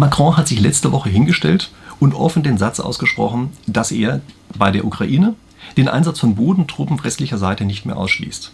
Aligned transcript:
Macron 0.00 0.38
hat 0.38 0.48
sich 0.48 0.60
letzte 0.60 0.92
Woche 0.92 1.10
hingestellt 1.10 1.70
und 2.00 2.14
offen 2.14 2.42
den 2.42 2.56
Satz 2.56 2.80
ausgesprochen, 2.80 3.50
dass 3.66 3.92
er 3.92 4.22
bei 4.56 4.70
der 4.70 4.86
Ukraine 4.86 5.34
den 5.76 5.88
Einsatz 5.88 6.18
von 6.20 6.34
Bodentruppen 6.34 7.04
westlicher 7.04 7.36
Seite 7.36 7.66
nicht 7.66 7.84
mehr 7.84 7.98
ausschließt. 7.98 8.50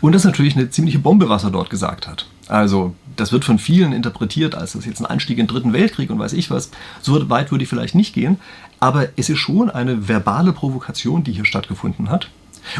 Und 0.00 0.12
das 0.12 0.22
ist 0.22 0.26
natürlich 0.26 0.54
eine 0.56 0.70
ziemliche 0.70 1.00
Bombe, 1.00 1.28
was 1.28 1.42
er 1.42 1.50
dort 1.50 1.70
gesagt 1.70 2.06
hat. 2.06 2.26
Also, 2.46 2.94
das 3.16 3.32
wird 3.32 3.44
von 3.44 3.58
vielen 3.58 3.92
interpretiert 3.92 4.54
als 4.54 4.74
das 4.74 4.86
jetzt 4.86 5.00
ein 5.00 5.06
Einstieg 5.06 5.38
in 5.38 5.46
den 5.46 5.52
Dritten 5.52 5.72
Weltkrieg 5.72 6.08
und 6.08 6.20
weiß 6.20 6.32
ich 6.34 6.52
was. 6.52 6.70
So 7.02 7.28
weit 7.28 7.50
würde 7.50 7.64
ich 7.64 7.68
vielleicht 7.68 7.96
nicht 7.96 8.14
gehen. 8.14 8.38
Aber 8.78 9.08
es 9.16 9.28
ist 9.28 9.38
schon 9.38 9.68
eine 9.68 10.06
verbale 10.06 10.52
Provokation, 10.52 11.24
die 11.24 11.32
hier 11.32 11.44
stattgefunden 11.44 12.10
hat. 12.10 12.30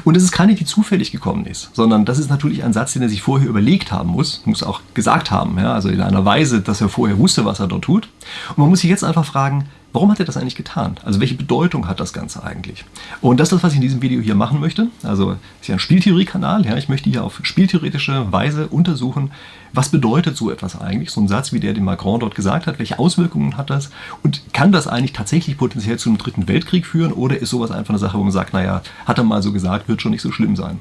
Und 0.05 0.17
es 0.17 0.23
ist 0.23 0.33
keine, 0.33 0.55
die 0.55 0.65
zufällig 0.65 1.13
gekommen 1.13 1.47
ist, 1.47 1.71
sondern 1.75 2.05
das 2.05 2.19
ist 2.19 2.31
natürlich 2.31 2.65
ein 2.65 2.73
Satz, 2.73 2.93
den 2.93 3.03
er 3.03 3.09
sich 3.09 3.23
vorher 3.23 3.49
überlegt 3.49 3.93
haben 3.93 4.11
muss, 4.11 4.43
muss 4.45 4.63
auch 4.63 4.81
gesagt 4.95 5.31
haben, 5.31 5.59
ja, 5.59 5.73
also 5.73 5.89
in 5.89 6.01
einer 6.01 6.25
Weise, 6.25 6.61
dass 6.61 6.81
er 6.81 6.89
vorher 6.89 7.19
wusste, 7.19 7.45
was 7.45 7.61
er 7.61 7.67
dort 7.67 7.85
tut. 7.85 8.09
Und 8.51 8.59
man 8.59 8.69
muss 8.69 8.81
sich 8.81 8.91
jetzt 8.91 9.05
einfach 9.05 9.25
fragen, 9.25 9.69
Warum 9.97 10.11
hat 10.11 10.19
er 10.19 10.27
das 10.27 10.37
eigentlich 10.37 10.57
getan? 10.57 10.99
Also 11.07 11.21
welche 11.21 11.37
Bedeutung 11.37 11.89
hat 11.89 12.01
das 12.01 12.13
Ganze 12.13 12.45
eigentlich? 12.45 12.85
Und 13.23 13.41
das 13.41 13.47
ist 13.47 13.53
das, 13.53 13.63
was 13.63 13.73
ich 13.73 13.77
in 13.77 13.83
diesem 13.83 14.03
Video 14.03 14.21
hier 14.21 14.35
machen 14.35 14.61
möchte. 14.61 14.89
Also 15.03 15.31
es 15.31 15.39
ist 15.63 15.69
ja 15.69 15.77
ein 15.77 15.79
Spieltheorie-Kanal. 15.79 16.67
Ja, 16.67 16.77
ich 16.77 16.91
möchte 16.91 17.09
hier 17.09 17.25
auf 17.25 17.41
spieltheoretische 17.43 18.31
Weise 18.31 18.67
untersuchen, 18.67 19.31
was 19.73 19.89
bedeutet 19.89 20.37
so 20.37 20.51
etwas 20.51 20.79
eigentlich, 20.79 21.13
so 21.13 21.23
ein 21.23 21.29
Satz, 21.29 21.55
wie 21.55 21.61
der 21.61 21.73
den 21.73 21.85
Macron 21.85 22.21
dort 22.21 22.35
gesagt 22.35 22.67
hat, 22.67 22.79
welche 22.79 22.99
Auswirkungen 22.99 23.57
hat 23.57 23.71
das 23.71 23.89
und 24.23 24.43
kann 24.53 24.71
das 24.71 24.87
eigentlich 24.87 25.15
tatsächlich 25.15 25.57
potenziell 25.57 25.99
zu 25.99 26.11
einem 26.11 26.19
dritten 26.19 26.47
Weltkrieg 26.47 26.85
führen 26.85 27.15
oder 27.15 27.39
ist 27.39 27.49
sowas 27.49 27.71
einfach 27.71 27.89
eine 27.89 27.99
Sache, 27.99 28.19
wo 28.19 28.23
man 28.23 28.33
sagt, 28.33 28.53
naja, 28.53 28.83
hat 29.07 29.17
er 29.17 29.25
mal 29.25 29.41
so 29.41 29.51
gesagt, 29.51 29.89
wird 29.89 30.03
schon 30.03 30.13
nicht 30.13 30.21
so 30.21 30.31
schlimm 30.31 30.57
sein. 30.57 30.79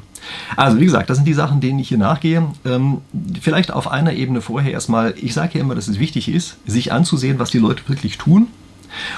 Also 0.58 0.78
wie 0.78 0.86
gesagt, 0.86 1.10
das 1.10 1.16
sind 1.16 1.26
die 1.26 1.34
Sachen, 1.34 1.62
denen 1.62 1.80
ich 1.80 1.88
hier 1.88 1.98
nachgehe. 1.98 2.50
Ähm, 2.66 2.98
vielleicht 3.40 3.72
auf 3.72 3.90
einer 3.90 4.12
Ebene 4.12 4.42
vorher 4.42 4.74
erstmal, 4.74 5.14
ich 5.16 5.34
sage 5.34 5.58
ja 5.58 5.62
immer, 5.62 5.76
dass 5.76 5.88
es 5.88 6.00
wichtig 6.00 6.28
ist, 6.28 6.58
sich 6.66 6.92
anzusehen, 6.92 7.40
was 7.40 7.50
die 7.50 7.60
Leute 7.60 7.88
wirklich 7.88 8.18
tun 8.18 8.48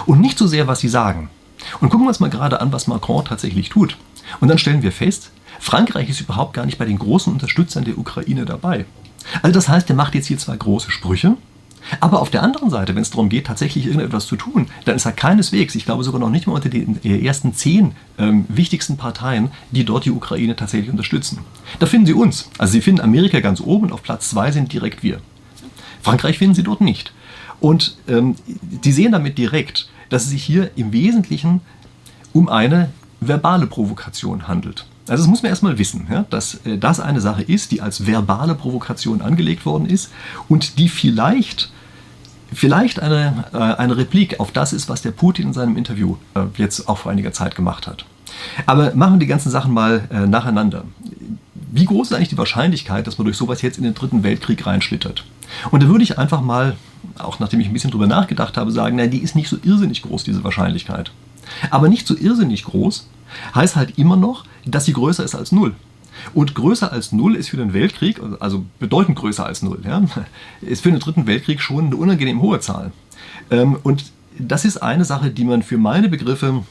und 0.05 0.21
nicht 0.21 0.37
so 0.37 0.47
sehr, 0.47 0.67
was 0.67 0.79
sie 0.79 0.89
sagen. 0.89 1.29
Und 1.81 1.89
gucken 1.89 2.05
wir 2.05 2.09
uns 2.09 2.19
mal 2.19 2.29
gerade 2.29 2.61
an, 2.61 2.71
was 2.71 2.87
Macron 2.87 3.25
tatsächlich 3.25 3.69
tut. 3.69 3.97
Und 4.39 4.47
dann 4.47 4.57
stellen 4.57 4.83
wir 4.83 4.91
fest, 4.91 5.31
Frankreich 5.59 6.09
ist 6.09 6.21
überhaupt 6.21 6.53
gar 6.53 6.65
nicht 6.65 6.77
bei 6.77 6.85
den 6.85 6.99
großen 6.99 7.31
Unterstützern 7.31 7.83
der 7.83 7.97
Ukraine 7.97 8.45
dabei. 8.45 8.85
Also 9.41 9.53
das 9.53 9.69
heißt, 9.69 9.89
er 9.89 9.95
macht 9.95 10.15
jetzt 10.15 10.27
hier 10.27 10.37
zwar 10.37 10.55
große 10.55 10.91
Sprüche, 10.91 11.35
aber 11.99 12.21
auf 12.21 12.29
der 12.29 12.43
anderen 12.43 12.69
Seite, 12.69 12.95
wenn 12.95 13.01
es 13.01 13.09
darum 13.09 13.29
geht, 13.29 13.47
tatsächlich 13.47 13.85
irgendetwas 13.85 14.27
zu 14.27 14.35
tun, 14.35 14.67
dann 14.85 14.95
ist 14.95 15.05
er 15.05 15.13
keineswegs, 15.13 15.75
ich 15.75 15.85
glaube 15.85 16.03
sogar 16.03 16.19
noch 16.19 16.29
nicht 16.29 16.47
mal 16.47 16.53
unter 16.53 16.69
den 16.69 17.03
ersten 17.03 17.53
zehn 17.53 17.93
ähm, 18.17 18.45
wichtigsten 18.49 18.97
Parteien, 18.97 19.51
die 19.71 19.85
dort 19.85 20.05
die 20.05 20.11
Ukraine 20.11 20.55
tatsächlich 20.55 20.89
unterstützen. 20.89 21.39
Da 21.79 21.85
finden 21.85 22.05
Sie 22.05 22.13
uns. 22.13 22.49
Also 22.57 22.73
Sie 22.73 22.81
finden 22.81 23.01
Amerika 23.01 23.39
ganz 23.39 23.61
oben, 23.61 23.91
auf 23.91 24.03
Platz 24.03 24.29
zwei 24.29 24.51
sind 24.51 24.73
direkt 24.73 25.03
wir. 25.03 25.19
Frankreich 26.01 26.37
finden 26.37 26.55
Sie 26.55 26.63
dort 26.63 26.81
nicht. 26.81 27.13
Und 27.59 27.97
ähm, 28.07 28.35
die 28.47 28.91
sehen 28.91 29.11
damit 29.11 29.37
direkt, 29.37 29.89
dass 30.09 30.25
es 30.25 30.29
sich 30.29 30.43
hier 30.43 30.71
im 30.75 30.91
Wesentlichen 30.91 31.61
um 32.33 32.49
eine 32.49 32.89
verbale 33.19 33.67
Provokation 33.67 34.47
handelt. 34.47 34.85
Also 35.07 35.23
das 35.23 35.29
muss 35.29 35.41
man 35.41 35.49
erstmal 35.49 35.77
wissen, 35.77 36.07
ja, 36.11 36.25
dass 36.29 36.65
äh, 36.65 36.77
das 36.77 36.99
eine 36.99 37.21
Sache 37.21 37.41
ist, 37.41 37.71
die 37.71 37.81
als 37.81 38.05
verbale 38.05 38.55
Provokation 38.55 39.21
angelegt 39.21 39.65
worden 39.65 39.85
ist 39.85 40.11
und 40.49 40.77
die 40.79 40.89
vielleicht, 40.89 41.71
vielleicht 42.53 42.99
eine, 42.99 43.45
äh, 43.53 43.57
eine 43.57 43.97
Replik 43.97 44.39
auf 44.39 44.51
das 44.51 44.73
ist, 44.73 44.89
was 44.89 45.01
der 45.01 45.11
Putin 45.11 45.47
in 45.47 45.53
seinem 45.53 45.77
Interview 45.77 46.17
äh, 46.35 46.41
jetzt 46.57 46.87
auch 46.89 46.99
vor 46.99 47.11
einiger 47.11 47.31
Zeit 47.31 47.55
gemacht 47.55 47.87
hat. 47.87 48.05
Aber 48.65 48.93
machen 48.95 49.13
wir 49.13 49.19
die 49.19 49.27
ganzen 49.27 49.49
Sachen 49.49 49.73
mal 49.73 50.07
äh, 50.11 50.27
nacheinander. 50.27 50.83
Wie 51.71 51.85
groß 51.85 52.11
ist 52.11 52.13
eigentlich 52.13 52.29
die 52.29 52.37
Wahrscheinlichkeit, 52.37 53.07
dass 53.07 53.17
man 53.17 53.25
durch 53.25 53.37
sowas 53.37 53.61
jetzt 53.61 53.77
in 53.77 53.83
den 53.83 53.93
Dritten 53.93 54.23
Weltkrieg 54.23 54.65
reinschlittert? 54.65 55.25
Und 55.71 55.83
da 55.83 55.87
würde 55.87 56.03
ich 56.03 56.17
einfach 56.17 56.41
mal, 56.41 56.75
auch 57.17 57.39
nachdem 57.39 57.59
ich 57.59 57.67
ein 57.67 57.73
bisschen 57.73 57.91
drüber 57.91 58.07
nachgedacht 58.07 58.57
habe, 58.57 58.71
sagen, 58.71 58.95
nein, 58.97 59.11
die 59.11 59.19
ist 59.19 59.35
nicht 59.35 59.49
so 59.49 59.57
irrsinnig 59.63 60.01
groß, 60.01 60.23
diese 60.23 60.43
Wahrscheinlichkeit. 60.43 61.11
Aber 61.69 61.89
nicht 61.89 62.07
so 62.07 62.15
irrsinnig 62.15 62.63
groß 62.63 63.07
heißt 63.55 63.75
halt 63.75 63.97
immer 63.97 64.17
noch, 64.17 64.45
dass 64.65 64.85
sie 64.85 64.93
größer 64.93 65.23
ist 65.23 65.35
als 65.35 65.51
null. 65.51 65.75
Und 66.33 66.55
größer 66.55 66.91
als 66.91 67.11
null 67.11 67.35
ist 67.35 67.49
für 67.49 67.57
den 67.57 67.73
Weltkrieg, 67.73 68.19
also 68.39 68.65
bedeutend 68.79 69.17
größer 69.17 69.45
als 69.45 69.61
null, 69.61 69.79
ja, 69.85 70.01
ist 70.61 70.83
für 70.83 70.91
den 70.91 70.99
Dritten 70.99 71.27
Weltkrieg 71.27 71.61
schon 71.61 71.87
eine 71.87 71.95
unangenehm 71.95 72.41
hohe 72.41 72.59
Zahl. 72.59 72.91
Ähm, 73.51 73.77
und 73.83 74.05
das 74.39 74.65
ist 74.65 74.77
eine 74.77 75.05
Sache, 75.05 75.29
die 75.31 75.43
man 75.43 75.63
für 75.63 75.77
meine 75.77 76.09
Begriffe 76.09 76.63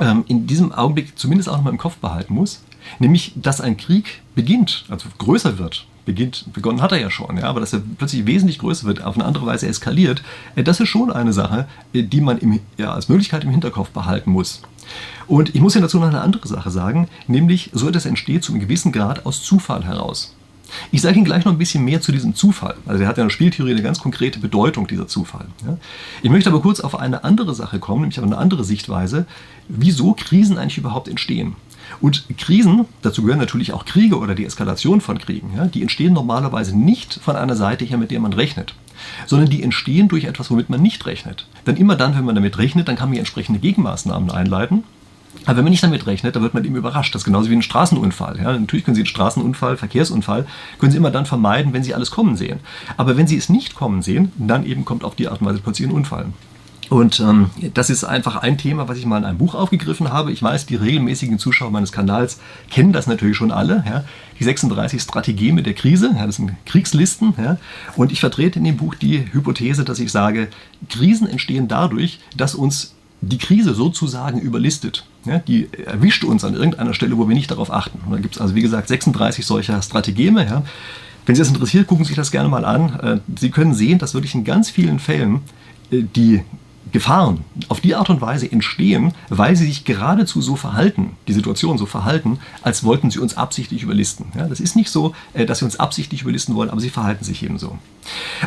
ähm, 0.00 0.24
in 0.28 0.46
diesem 0.46 0.72
Augenblick 0.72 1.18
zumindest 1.18 1.48
auch 1.48 1.56
noch 1.56 1.64
mal 1.64 1.70
im 1.70 1.78
Kopf 1.78 1.96
behalten 1.96 2.34
muss. 2.34 2.62
Nämlich, 2.98 3.32
dass 3.36 3.60
ein 3.60 3.76
Krieg 3.76 4.22
beginnt, 4.34 4.84
also 4.88 5.08
größer 5.18 5.58
wird, 5.58 5.86
beginnt, 6.08 6.46
begonnen 6.54 6.80
hat 6.80 6.90
er 6.90 6.98
ja 6.98 7.10
schon, 7.10 7.36
ja, 7.36 7.44
aber 7.44 7.60
dass 7.60 7.74
er 7.74 7.82
plötzlich 7.98 8.24
wesentlich 8.24 8.58
größer 8.58 8.86
wird, 8.86 9.04
auf 9.04 9.14
eine 9.14 9.26
andere 9.26 9.44
Weise 9.44 9.68
eskaliert, 9.68 10.22
äh, 10.56 10.64
das 10.64 10.80
ist 10.80 10.88
schon 10.88 11.12
eine 11.12 11.34
Sache, 11.34 11.68
äh, 11.92 12.02
die 12.02 12.22
man 12.22 12.38
im, 12.38 12.60
ja, 12.78 12.94
als 12.94 13.10
Möglichkeit 13.10 13.44
im 13.44 13.50
Hinterkopf 13.50 13.90
behalten 13.90 14.30
muss. 14.30 14.62
Und 15.26 15.54
ich 15.54 15.60
muss 15.60 15.74
ja 15.74 15.82
dazu 15.82 15.98
noch 15.98 16.08
eine 16.08 16.22
andere 16.22 16.48
Sache 16.48 16.70
sagen, 16.70 17.08
nämlich 17.26 17.70
so 17.74 17.86
etwas 17.88 18.06
entsteht 18.06 18.42
zu 18.42 18.52
einem 18.52 18.62
gewissen 18.62 18.90
Grad 18.90 19.26
aus 19.26 19.42
Zufall 19.42 19.84
heraus. 19.84 20.34
Ich 20.90 21.02
sage 21.02 21.16
Ihnen 21.16 21.24
gleich 21.24 21.44
noch 21.44 21.52
ein 21.52 21.58
bisschen 21.58 21.84
mehr 21.84 22.00
zu 22.00 22.12
diesem 22.12 22.34
Zufall. 22.34 22.76
Also 22.86 23.02
er 23.02 23.08
hat 23.08 23.16
ja 23.16 23.22
in 23.22 23.28
der 23.28 23.34
Spieltheorie 23.34 23.72
eine 23.72 23.82
ganz 23.82 24.00
konkrete 24.00 24.38
Bedeutung, 24.38 24.86
dieser 24.86 25.06
Zufall. 25.06 25.46
Ich 26.22 26.30
möchte 26.30 26.50
aber 26.50 26.60
kurz 26.60 26.80
auf 26.80 26.98
eine 26.98 27.24
andere 27.24 27.54
Sache 27.54 27.78
kommen, 27.78 28.02
nämlich 28.02 28.18
auf 28.18 28.26
eine 28.26 28.36
andere 28.36 28.64
Sichtweise, 28.64 29.26
wieso 29.68 30.14
Krisen 30.14 30.58
eigentlich 30.58 30.78
überhaupt 30.78 31.08
entstehen. 31.08 31.56
Und 32.00 32.24
Krisen, 32.38 32.86
dazu 33.02 33.22
gehören 33.22 33.38
natürlich 33.38 33.72
auch 33.72 33.84
Kriege 33.84 34.18
oder 34.18 34.34
die 34.34 34.44
Eskalation 34.44 35.00
von 35.00 35.18
Kriegen, 35.18 35.52
ja, 35.56 35.66
die 35.66 35.82
entstehen 35.82 36.12
normalerweise 36.12 36.76
nicht 36.76 37.14
von 37.22 37.36
einer 37.36 37.56
Seite 37.56 37.84
her, 37.84 37.98
mit 37.98 38.10
der 38.10 38.20
man 38.20 38.32
rechnet, 38.32 38.74
sondern 39.26 39.48
die 39.48 39.62
entstehen 39.62 40.08
durch 40.08 40.24
etwas, 40.24 40.50
womit 40.50 40.70
man 40.70 40.82
nicht 40.82 41.06
rechnet. 41.06 41.46
Denn 41.66 41.76
immer 41.76 41.96
dann, 41.96 42.16
wenn 42.16 42.24
man 42.24 42.34
damit 42.34 42.58
rechnet, 42.58 42.88
dann 42.88 42.96
kann 42.96 43.08
man 43.08 43.18
entsprechende 43.18 43.60
Gegenmaßnahmen 43.60 44.30
einleiten. 44.30 44.84
Aber 45.44 45.58
wenn 45.58 45.64
man 45.64 45.70
nicht 45.70 45.82
damit 45.82 46.06
rechnet, 46.06 46.34
dann 46.34 46.42
wird 46.42 46.54
man 46.54 46.64
eben 46.64 46.76
überrascht. 46.76 47.14
Das 47.14 47.22
ist 47.22 47.26
genauso 47.26 47.50
wie 47.50 47.54
ein 47.54 47.62
Straßenunfall. 47.62 48.38
Ja, 48.38 48.52
natürlich 48.58 48.84
können 48.84 48.94
Sie 48.94 49.02
einen 49.02 49.06
Straßenunfall, 49.06 49.76
Verkehrsunfall, 49.76 50.46
können 50.78 50.92
Sie 50.92 50.98
immer 50.98 51.10
dann 51.10 51.26
vermeiden, 51.26 51.72
wenn 51.72 51.82
Sie 51.82 51.94
alles 51.94 52.10
kommen 52.10 52.36
sehen. 52.36 52.60
Aber 52.96 53.16
wenn 53.16 53.26
Sie 53.26 53.36
es 53.36 53.48
nicht 53.48 53.74
kommen 53.74 54.02
sehen, 54.02 54.32
dann 54.36 54.64
eben 54.64 54.84
kommt 54.84 55.04
auf 55.04 55.14
die 55.14 55.28
Art 55.28 55.40
und 55.40 55.46
Weise 55.46 55.60
plötzlich 55.62 55.88
ein 55.88 55.94
Unfall. 55.94 56.26
Und 56.88 57.20
ähm, 57.20 57.50
das 57.74 57.90
ist 57.90 58.04
einfach 58.04 58.36
ein 58.36 58.56
Thema, 58.56 58.88
was 58.88 58.96
ich 58.96 59.04
mal 59.04 59.18
in 59.18 59.24
einem 59.24 59.38
Buch 59.38 59.54
aufgegriffen 59.54 60.10
habe. 60.10 60.32
Ich 60.32 60.42
weiß, 60.42 60.66
die 60.66 60.76
regelmäßigen 60.76 61.38
Zuschauer 61.38 61.70
meines 61.70 61.92
Kanals 61.92 62.40
kennen 62.70 62.92
das 62.92 63.06
natürlich 63.06 63.36
schon 63.36 63.50
alle. 63.50 63.84
Ja? 63.86 64.04
Die 64.40 64.44
36 64.44 65.02
Strategeme 65.02 65.62
der 65.62 65.74
Krise, 65.74 66.10
ja, 66.16 66.26
das 66.26 66.36
sind 66.36 66.52
Kriegslisten. 66.64 67.34
Ja? 67.36 67.58
Und 67.96 68.10
ich 68.10 68.20
vertrete 68.20 68.58
in 68.58 68.64
dem 68.64 68.78
Buch 68.78 68.94
die 68.94 69.32
Hypothese, 69.32 69.84
dass 69.84 69.98
ich 69.98 70.10
sage, 70.10 70.48
Krisen 70.88 71.28
entstehen 71.28 71.68
dadurch, 71.68 72.20
dass 72.36 72.54
uns 72.54 72.94
die 73.20 73.38
Krise 73.38 73.74
sozusagen 73.74 74.40
überlistet. 74.40 75.04
Ja? 75.26 75.40
Die 75.40 75.68
erwischt 75.84 76.24
uns 76.24 76.42
an 76.42 76.54
irgendeiner 76.54 76.94
Stelle, 76.94 77.18
wo 77.18 77.28
wir 77.28 77.36
nicht 77.36 77.50
darauf 77.50 77.70
achten. 77.70 78.00
Und 78.06 78.12
da 78.12 78.18
gibt 78.18 78.36
es 78.36 78.40
also, 78.40 78.54
wie 78.54 78.62
gesagt, 78.62 78.88
36 78.88 79.44
solcher 79.44 79.82
Strategeme. 79.82 80.46
Ja? 80.46 80.62
Wenn 81.26 81.34
Sie 81.34 81.42
das 81.42 81.48
interessiert, 81.48 81.86
gucken 81.86 82.06
Sie 82.06 82.08
sich 82.08 82.16
das 82.16 82.30
gerne 82.30 82.48
mal 82.48 82.64
an. 82.64 83.00
Äh, 83.00 83.18
Sie 83.38 83.50
können 83.50 83.74
sehen, 83.74 83.98
dass 83.98 84.14
wirklich 84.14 84.34
in 84.34 84.44
ganz 84.44 84.70
vielen 84.70 84.98
Fällen 84.98 85.42
äh, 85.90 86.02
die 86.02 86.42
Gefahren 86.92 87.44
auf 87.68 87.80
die 87.80 87.94
Art 87.94 88.10
und 88.10 88.20
Weise 88.20 88.50
entstehen, 88.50 89.12
weil 89.28 89.56
sie 89.56 89.66
sich 89.66 89.84
geradezu 89.84 90.40
so 90.40 90.56
verhalten, 90.56 91.16
die 91.26 91.32
Situation 91.32 91.78
so 91.78 91.86
verhalten, 91.86 92.38
als 92.62 92.84
wollten 92.84 93.10
sie 93.10 93.18
uns 93.18 93.36
absichtlich 93.36 93.82
überlisten. 93.82 94.26
Ja, 94.36 94.46
das 94.46 94.60
ist 94.60 94.76
nicht 94.76 94.90
so, 94.90 95.14
äh, 95.34 95.46
dass 95.46 95.58
sie 95.60 95.64
uns 95.64 95.78
absichtlich 95.78 96.22
überlisten 96.22 96.54
wollen, 96.54 96.70
aber 96.70 96.80
sie 96.80 96.90
verhalten 96.90 97.24
sich 97.24 97.42
eben 97.42 97.58
so. 97.58 97.78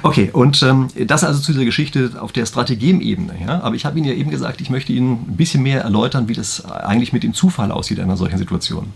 Okay, 0.03 0.29
und 0.31 0.61
ähm, 0.63 0.87
das 1.05 1.23
also 1.23 1.39
zu 1.39 1.51
dieser 1.51 1.65
Geschichte 1.65 2.13
auf 2.19 2.31
der 2.31 2.45
Strategiemebene. 2.45 3.33
Ja? 3.45 3.61
Aber 3.61 3.75
ich 3.75 3.85
habe 3.85 3.97
Ihnen 3.97 4.07
ja 4.07 4.13
eben 4.13 4.31
gesagt, 4.31 4.61
ich 4.61 4.69
möchte 4.69 4.93
Ihnen 4.93 5.13
ein 5.13 5.37
bisschen 5.37 5.61
mehr 5.63 5.81
erläutern, 5.81 6.27
wie 6.27 6.33
das 6.33 6.65
eigentlich 6.65 7.13
mit 7.13 7.23
dem 7.23 7.33
Zufall 7.33 7.71
aussieht 7.71 7.97
in 7.97 8.05
einer 8.05 8.17
solchen 8.17 8.37
Situation. 8.37 8.87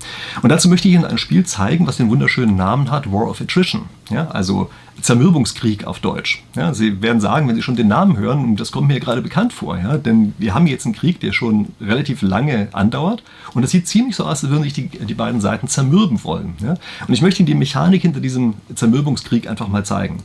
Und 0.41 0.50
dazu 0.50 0.69
möchte 0.69 0.88
ich 0.88 0.95
Ihnen 0.95 1.06
ein 1.06 1.17
Spiel 1.17 1.45
zeigen, 1.45 1.88
was 1.88 1.97
den 1.97 2.09
wunderschönen 2.09 2.56
Namen 2.56 2.89
hat, 2.91 3.12
War 3.12 3.27
of 3.27 3.41
Attrition. 3.41 3.83
Ja? 4.09 4.27
Also 4.29 4.69
Zermürbungskrieg 5.01 5.85
auf 5.85 6.00
Deutsch. 6.00 6.44
Ja, 6.56 6.73
Sie 6.73 7.01
werden 7.01 7.19
sagen, 7.22 7.47
wenn 7.47 7.56
Sie 7.56 7.61
schon 7.61 7.75
den 7.75 7.88
Namen 7.88 8.17
hören, 8.17 8.44
und 8.44 8.59
das 8.59 8.72
kommt 8.72 8.88
mir 8.88 9.00
gerade 9.00 9.22
bekannt 9.22 9.53
vor, 9.53 9.77
ja, 9.77 9.97
denn 9.97 10.33
wir 10.38 10.53
haben 10.53 10.68
jetzt 10.68 10.86
einen 10.86 10.95
Krieg, 10.95 11.19
der 11.19 11.33
schon 11.33 11.68
relativ 11.81 12.21
lange 12.21 12.69
andauert 12.71 13.24
und 13.53 13.63
es 13.63 13.71
sieht 13.71 13.88
ziemlich 13.88 14.15
so 14.15 14.24
aus, 14.24 14.44
als 14.44 14.50
würden 14.50 14.63
sich 14.63 14.74
die, 14.74 14.88
die 14.88 15.13
beiden 15.13 15.42
Seiten 15.42 15.68
zermürben 15.68 16.24
wollen. 16.24 16.56
Ja. 16.62 16.75
Und 17.07 17.13
ich 17.13 17.21
möchte 17.21 17.42
Ihnen 17.42 17.47
die 17.47 17.56
Mechanik 17.56 18.01
hinter 18.01 18.19
diesem 18.19 18.56
Zermürbungskrieg 18.74 19.50
einfach 19.50 19.68
mal 19.68 19.86
zeigen. 19.86 20.24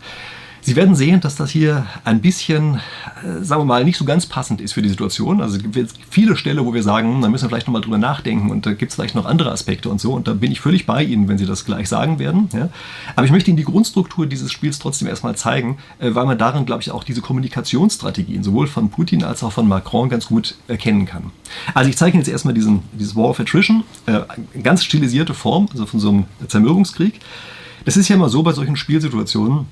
Sie 0.63 0.77
werden 0.77 0.95
sehen, 0.95 1.21
dass 1.21 1.37
das 1.37 1.51
hier 1.51 1.87
ein 2.05 2.21
bisschen, 2.21 2.77
äh, 3.25 3.43
sagen 3.43 3.63
wir 3.63 3.65
mal, 3.65 3.85
nicht 3.85 3.97
so 3.97 4.05
ganz 4.05 4.27
passend 4.27 4.61
ist 4.61 4.73
für 4.73 4.83
die 4.83 4.89
Situation. 4.89 5.41
Also 5.41 5.57
es 5.57 5.63
gibt 5.63 5.77
jetzt 5.77 5.97
viele 6.11 6.37
Stellen, 6.37 6.65
wo 6.65 6.75
wir 6.75 6.83
sagen, 6.83 7.23
da 7.23 7.29
müssen 7.29 7.45
wir 7.45 7.49
vielleicht 7.49 7.67
nochmal 7.67 7.83
drüber 7.83 7.99
nachdenken 7.99 8.51
und 8.51 8.67
da 8.67 8.73
gibt 8.73 8.91
es 8.91 8.97
vielleicht 8.97 9.15
noch 9.15 9.25
andere 9.25 9.51
Aspekte 9.53 9.89
und 9.89 10.01
so. 10.01 10.13
Und 10.13 10.29
da 10.29 10.35
bin 10.35 10.53
ich 10.53 10.61
völlig 10.61 10.87
bei 10.87 11.03
Ihnen, 11.03 11.29
wenn 11.29 11.39
Sie 11.39 11.47
das 11.47 11.65
gleich 11.65 11.89
sagen 11.89 12.19
werden. 12.19 12.49
Ja. 12.53 12.69
Aber 13.17 13.25
ich 13.25 13.33
möchte 13.33 13.51
Ihnen 13.51 13.57
die 13.57 13.65
Grundstruktur 13.65 14.27
dieses 14.27 14.53
Spiels 14.53 14.79
trotzdem 14.79 15.09
erstmal 15.09 15.35
zeigen, 15.35 15.79
äh, 15.99 16.15
weil 16.15 16.27
man 16.27 16.37
darin, 16.37 16.67
glaube 16.67 16.83
ich, 16.83 16.91
auch 16.91 17.05
diese 17.05 17.23
Kommunikationsstrategien 17.23 18.43
sowohl 18.43 18.67
von 18.67 18.91
Putin 18.91 19.25
als 19.25 19.43
auch 19.43 19.53
von 19.53 19.67
Macron 19.67 20.09
ganz 20.09 20.27
gut 20.27 20.57
erkennen 20.69 21.07
kann. 21.07 21.31
Also 21.75 21.89
ich 21.89 21.97
zeige 21.97 22.17
Ihnen 22.17 22.23
jetzt 22.23 22.31
erstmal 22.31 22.55
diesen, 22.55 22.83
dieses 22.93 23.17
War 23.17 23.31
of 23.31 23.41
Attrition, 23.41 23.85
äh, 24.07 24.21
ganz 24.63 24.85
stilisierte 24.85 25.33
Form, 25.33 25.69
also 25.73 25.87
von 25.87 26.01
so 26.01 26.11
einem 26.11 26.25
Zermürbungskrieg. 26.47 27.21
Das 27.85 27.97
ist 27.97 28.09
ja 28.09 28.17
immer 28.17 28.29
so 28.29 28.43
bei 28.43 28.53
solchen 28.53 28.77
Spielsituationen, 28.77 29.67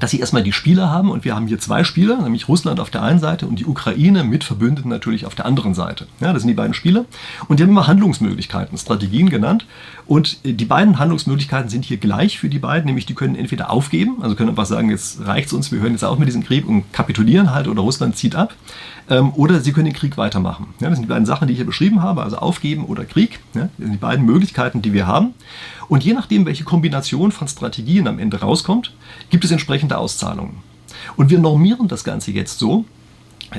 dass 0.00 0.10
sie 0.10 0.20
erstmal 0.20 0.42
die 0.42 0.52
Spieler 0.52 0.90
haben 0.90 1.10
und 1.10 1.24
wir 1.24 1.34
haben 1.34 1.46
hier 1.46 1.58
zwei 1.58 1.82
Spieler, 1.82 2.20
nämlich 2.20 2.48
Russland 2.48 2.78
auf 2.78 2.90
der 2.90 3.02
einen 3.02 3.20
Seite 3.20 3.46
und 3.46 3.58
die 3.58 3.66
Ukraine 3.66 4.22
mit 4.22 4.44
Verbündeten 4.44 4.90
natürlich 4.90 5.24
auf 5.24 5.34
der 5.34 5.46
anderen 5.46 5.74
Seite. 5.74 6.06
Ja, 6.20 6.32
das 6.32 6.42
sind 6.42 6.48
die 6.48 6.54
beiden 6.54 6.74
Spieler. 6.74 7.06
Und 7.48 7.58
die 7.58 7.62
haben 7.62 7.70
immer 7.70 7.86
Handlungsmöglichkeiten, 7.86 8.76
Strategien 8.76 9.30
genannt. 9.30 9.66
Und 10.06 10.38
die 10.44 10.64
beiden 10.64 10.98
Handlungsmöglichkeiten 10.98 11.70
sind 11.70 11.84
hier 11.84 11.96
gleich 11.96 12.38
für 12.38 12.48
die 12.48 12.58
beiden, 12.58 12.86
nämlich 12.86 13.06
die 13.06 13.14
können 13.14 13.34
entweder 13.34 13.70
aufgeben, 13.70 14.22
also 14.22 14.34
können 14.34 14.50
einfach 14.50 14.66
sagen, 14.66 14.90
jetzt 14.90 15.26
reicht's 15.26 15.52
uns, 15.52 15.72
wir 15.72 15.80
hören 15.80 15.92
jetzt 15.92 16.04
auf 16.04 16.18
mit 16.18 16.28
diesem 16.28 16.44
Krieg 16.44 16.66
und 16.66 16.92
kapitulieren 16.92 17.52
halt 17.52 17.68
oder 17.68 17.82
Russland 17.82 18.16
zieht 18.16 18.34
ab 18.34 18.54
ähm, 19.10 19.32
oder 19.34 19.60
sie 19.60 19.72
können 19.72 19.86
den 19.86 19.94
Krieg 19.94 20.16
weitermachen. 20.16 20.74
Ja, 20.80 20.88
das 20.88 20.98
sind 20.98 21.04
die 21.04 21.08
beiden 21.08 21.26
Sachen, 21.26 21.48
die 21.48 21.52
ich 21.52 21.58
hier 21.58 21.66
beschrieben 21.66 22.02
habe, 22.02 22.22
also 22.22 22.38
aufgeben 22.38 22.84
oder 22.84 23.04
Krieg. 23.04 23.40
Ja, 23.54 23.62
das 23.62 23.70
sind 23.78 23.92
die 23.92 23.98
beiden 23.98 24.24
Möglichkeiten, 24.26 24.82
die 24.82 24.92
wir 24.92 25.06
haben. 25.06 25.34
Und 25.88 26.04
je 26.04 26.12
nachdem, 26.12 26.44
welche 26.46 26.64
Kombination 26.64 27.32
von 27.32 27.48
Strategien 27.48 28.06
am 28.06 28.18
Ende 28.18 28.40
rauskommt, 28.40 28.92
gibt 29.30 29.44
es 29.44 29.50
entsprechende 29.50 29.96
Auszahlungen. 29.98 30.58
Und 31.16 31.30
wir 31.30 31.38
normieren 31.38 31.88
das 31.88 32.04
Ganze 32.04 32.32
jetzt 32.32 32.58
so, 32.58 32.84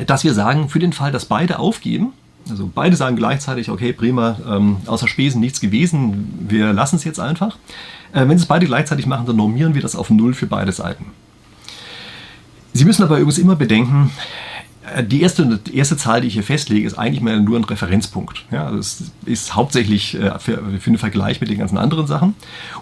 dass 0.05 0.23
wir 0.23 0.33
sagen, 0.33 0.69
für 0.69 0.79
den 0.79 0.93
Fall, 0.93 1.11
dass 1.11 1.25
beide 1.25 1.59
aufgeben, 1.59 2.13
also 2.49 2.69
beide 2.73 2.95
sagen 2.95 3.15
gleichzeitig, 3.15 3.69
okay, 3.69 3.93
prima, 3.93 4.37
ähm, 4.47 4.77
außer 4.85 5.07
Spesen 5.07 5.41
nichts 5.41 5.59
gewesen, 5.59 6.47
wir 6.47 6.73
lassen 6.73 6.95
es 6.95 7.03
jetzt 7.03 7.19
einfach. 7.19 7.57
Äh, 8.11 8.27
wenn 8.27 8.37
sie 8.37 8.43
es 8.43 8.47
beide 8.47 8.65
gleichzeitig 8.65 9.05
machen, 9.05 9.25
dann 9.25 9.35
normieren 9.35 9.75
wir 9.75 9.81
das 9.81 9.95
auf 9.95 10.09
Null 10.09 10.33
für 10.33 10.47
beide 10.47 10.71
Seiten. 10.71 11.05
Sie 12.73 12.85
müssen 12.85 13.03
aber 13.03 13.17
übrigens 13.17 13.39
immer 13.39 13.55
bedenken, 13.55 14.11
die 15.03 15.21
erste, 15.21 15.57
die 15.57 15.77
erste 15.77 15.97
Zahl, 15.97 16.21
die 16.21 16.27
ich 16.27 16.33
hier 16.33 16.43
festlege, 16.43 16.85
ist 16.85 16.97
eigentlich 16.97 17.21
mal 17.21 17.39
nur 17.39 17.57
ein 17.57 17.63
Referenzpunkt. 17.63 18.45
Ja, 18.51 18.65
also 18.65 18.79
es 18.79 19.11
ist 19.25 19.55
hauptsächlich 19.55 20.15
äh, 20.15 20.39
für, 20.39 20.57
für 20.79 20.87
einen 20.87 20.97
Vergleich 20.97 21.41
mit 21.41 21.49
den 21.49 21.59
ganzen 21.59 21.77
anderen 21.77 22.07
Sachen. 22.07 22.35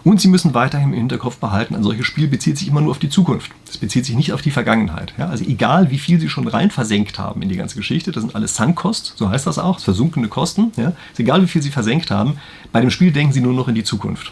Und 0.04 0.22
Sie 0.22 0.28
müssen 0.28 0.54
weiterhin 0.54 0.94
im 0.94 0.98
Hinterkopf 0.98 1.38
behalten, 1.38 1.76
ein 1.76 1.84
solches 1.84 2.06
Spiel 2.06 2.28
bezieht 2.28 2.58
sich 2.58 2.68
immer 2.68 2.82
nur 2.82 2.92
auf 2.92 3.00
die 3.00 3.10
Zukunft. 3.10 3.52
Es 3.70 3.78
bezieht 3.78 4.06
sich 4.06 4.16
nicht 4.16 4.34
auf 4.34 4.42
die 4.42 4.52
Vergangenheit. 4.52 5.14
Ja, 5.18 5.28
also 5.28 5.44
egal, 5.46 5.92
wie 5.92 6.00
viel 6.00 6.20
Sie 6.20 6.30
schon 6.30 6.48
rein 6.48 6.72
versenkt 6.72 7.20
haben 7.20 7.42
in 7.42 7.50
die 7.50 7.58
ganze 7.58 7.76
Geschichte, 7.76 8.12
das 8.12 8.24
sind 8.24 8.36
alles 8.36 8.56
Sunk-Cost, 8.56 9.14
so 9.16 9.30
heißt 9.30 9.48
das 9.48 9.60
auch, 9.60 9.80
versunkene 9.80 10.28
Kosten. 10.28 10.72
Ja, 10.78 10.94
ist 11.12 11.20
egal, 11.20 11.42
wie 11.42 11.48
viel 11.48 11.62
Sie 11.62 11.72
versenkt 11.72 12.12
haben, 12.12 12.38
bei 12.72 12.82
dem 12.82 12.90
Spiel 12.90 13.12
denken 13.12 13.34
Sie 13.34 13.42
nur 13.42 13.54
noch 13.54 13.68
in 13.68 13.76
die 13.76 13.84
Zukunft. 13.84 14.32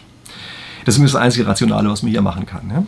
Das 0.84 0.96
ist 0.96 1.02
das 1.02 1.16
einzige 1.16 1.46
Rationale, 1.46 1.90
was 1.90 2.02
man 2.02 2.12
hier 2.12 2.22
machen 2.22 2.46
kann. 2.46 2.70
Ja? 2.70 2.84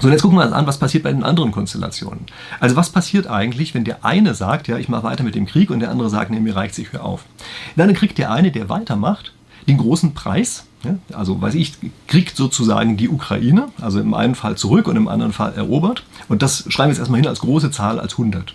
So, 0.00 0.08
jetzt 0.08 0.22
gucken 0.22 0.38
wir 0.38 0.44
uns 0.44 0.52
an, 0.52 0.66
was 0.66 0.78
passiert 0.78 1.04
bei 1.04 1.12
den 1.12 1.22
anderen 1.22 1.52
Konstellationen. 1.52 2.24
Also 2.58 2.76
was 2.76 2.90
passiert 2.90 3.26
eigentlich, 3.26 3.74
wenn 3.74 3.84
der 3.84 4.04
eine 4.04 4.34
sagt, 4.34 4.66
ja, 4.68 4.78
ich 4.78 4.88
mache 4.88 5.02
weiter 5.02 5.24
mit 5.24 5.34
dem 5.34 5.46
Krieg 5.46 5.70
und 5.70 5.80
der 5.80 5.90
andere 5.90 6.08
sagt, 6.08 6.30
nee, 6.30 6.40
mir 6.40 6.56
reicht 6.56 6.74
sich, 6.74 6.92
hör 6.92 7.04
auf. 7.04 7.24
Dann 7.76 7.92
kriegt 7.92 8.18
der 8.18 8.30
eine, 8.30 8.50
der 8.50 8.68
weitermacht, 8.68 9.32
den 9.68 9.76
großen 9.76 10.14
Preis, 10.14 10.64
ja, 10.84 10.94
also 11.12 11.40
weiß 11.42 11.54
ich, 11.54 11.74
kriegt 12.06 12.36
sozusagen 12.36 12.96
die 12.96 13.10
Ukraine, 13.10 13.68
also 13.80 14.00
im 14.00 14.14
einen 14.14 14.34
Fall 14.34 14.56
zurück 14.56 14.88
und 14.88 14.96
im 14.96 15.08
anderen 15.08 15.32
Fall 15.32 15.52
erobert. 15.54 16.04
Und 16.28 16.42
das 16.42 16.64
schreiben 16.68 16.88
wir 16.88 16.92
jetzt 16.92 17.00
erstmal 17.00 17.20
hin 17.20 17.28
als 17.28 17.40
große 17.40 17.70
Zahl, 17.70 18.00
als 18.00 18.12
100. 18.12 18.54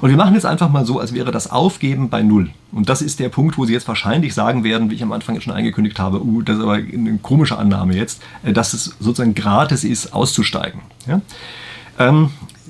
Und 0.00 0.10
wir 0.10 0.16
machen 0.16 0.34
jetzt 0.34 0.46
einfach 0.46 0.70
mal 0.70 0.84
so, 0.84 0.98
als 0.98 1.12
wäre 1.14 1.30
das 1.30 1.50
Aufgeben 1.50 2.08
bei 2.08 2.22
Null. 2.22 2.50
Und 2.72 2.88
das 2.88 3.02
ist 3.02 3.20
der 3.20 3.28
Punkt, 3.28 3.58
wo 3.58 3.64
Sie 3.64 3.72
jetzt 3.72 3.88
wahrscheinlich 3.88 4.34
sagen 4.34 4.64
werden, 4.64 4.90
wie 4.90 4.94
ich 4.94 5.02
am 5.02 5.12
Anfang 5.12 5.40
schon 5.40 5.52
angekündigt 5.52 5.98
habe, 5.98 6.22
uh, 6.22 6.42
das 6.42 6.56
ist 6.56 6.62
aber 6.62 6.74
eine 6.74 7.18
komische 7.22 7.58
Annahme 7.58 7.94
jetzt, 7.94 8.22
äh, 8.42 8.52
dass 8.52 8.72
es 8.74 8.96
sozusagen 8.98 9.34
gratis 9.34 9.84
ist, 9.84 10.14
auszusteigen. 10.14 10.80
Ja? 11.06 11.20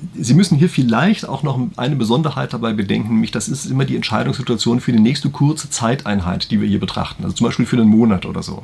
Ähm, 0.03 0.09
Sie 0.23 0.33
müssen 0.33 0.57
hier 0.57 0.69
vielleicht 0.69 1.27
auch 1.27 1.43
noch 1.43 1.59
eine 1.77 1.95
Besonderheit 1.95 2.53
dabei 2.53 2.73
bedenken, 2.73 3.13
nämlich 3.13 3.31
das 3.31 3.47
ist 3.47 3.65
immer 3.65 3.85
die 3.85 3.95
Entscheidungssituation 3.95 4.79
für 4.79 4.91
die 4.91 4.99
nächste 4.99 5.29
kurze 5.29 5.69
Zeiteinheit, 5.69 6.51
die 6.51 6.61
wir 6.61 6.67
hier 6.67 6.79
betrachten. 6.79 7.23
Also 7.23 7.35
zum 7.35 7.47
Beispiel 7.47 7.65
für 7.65 7.77
einen 7.77 7.89
Monat 7.89 8.25
oder 8.25 8.43
so. 8.43 8.63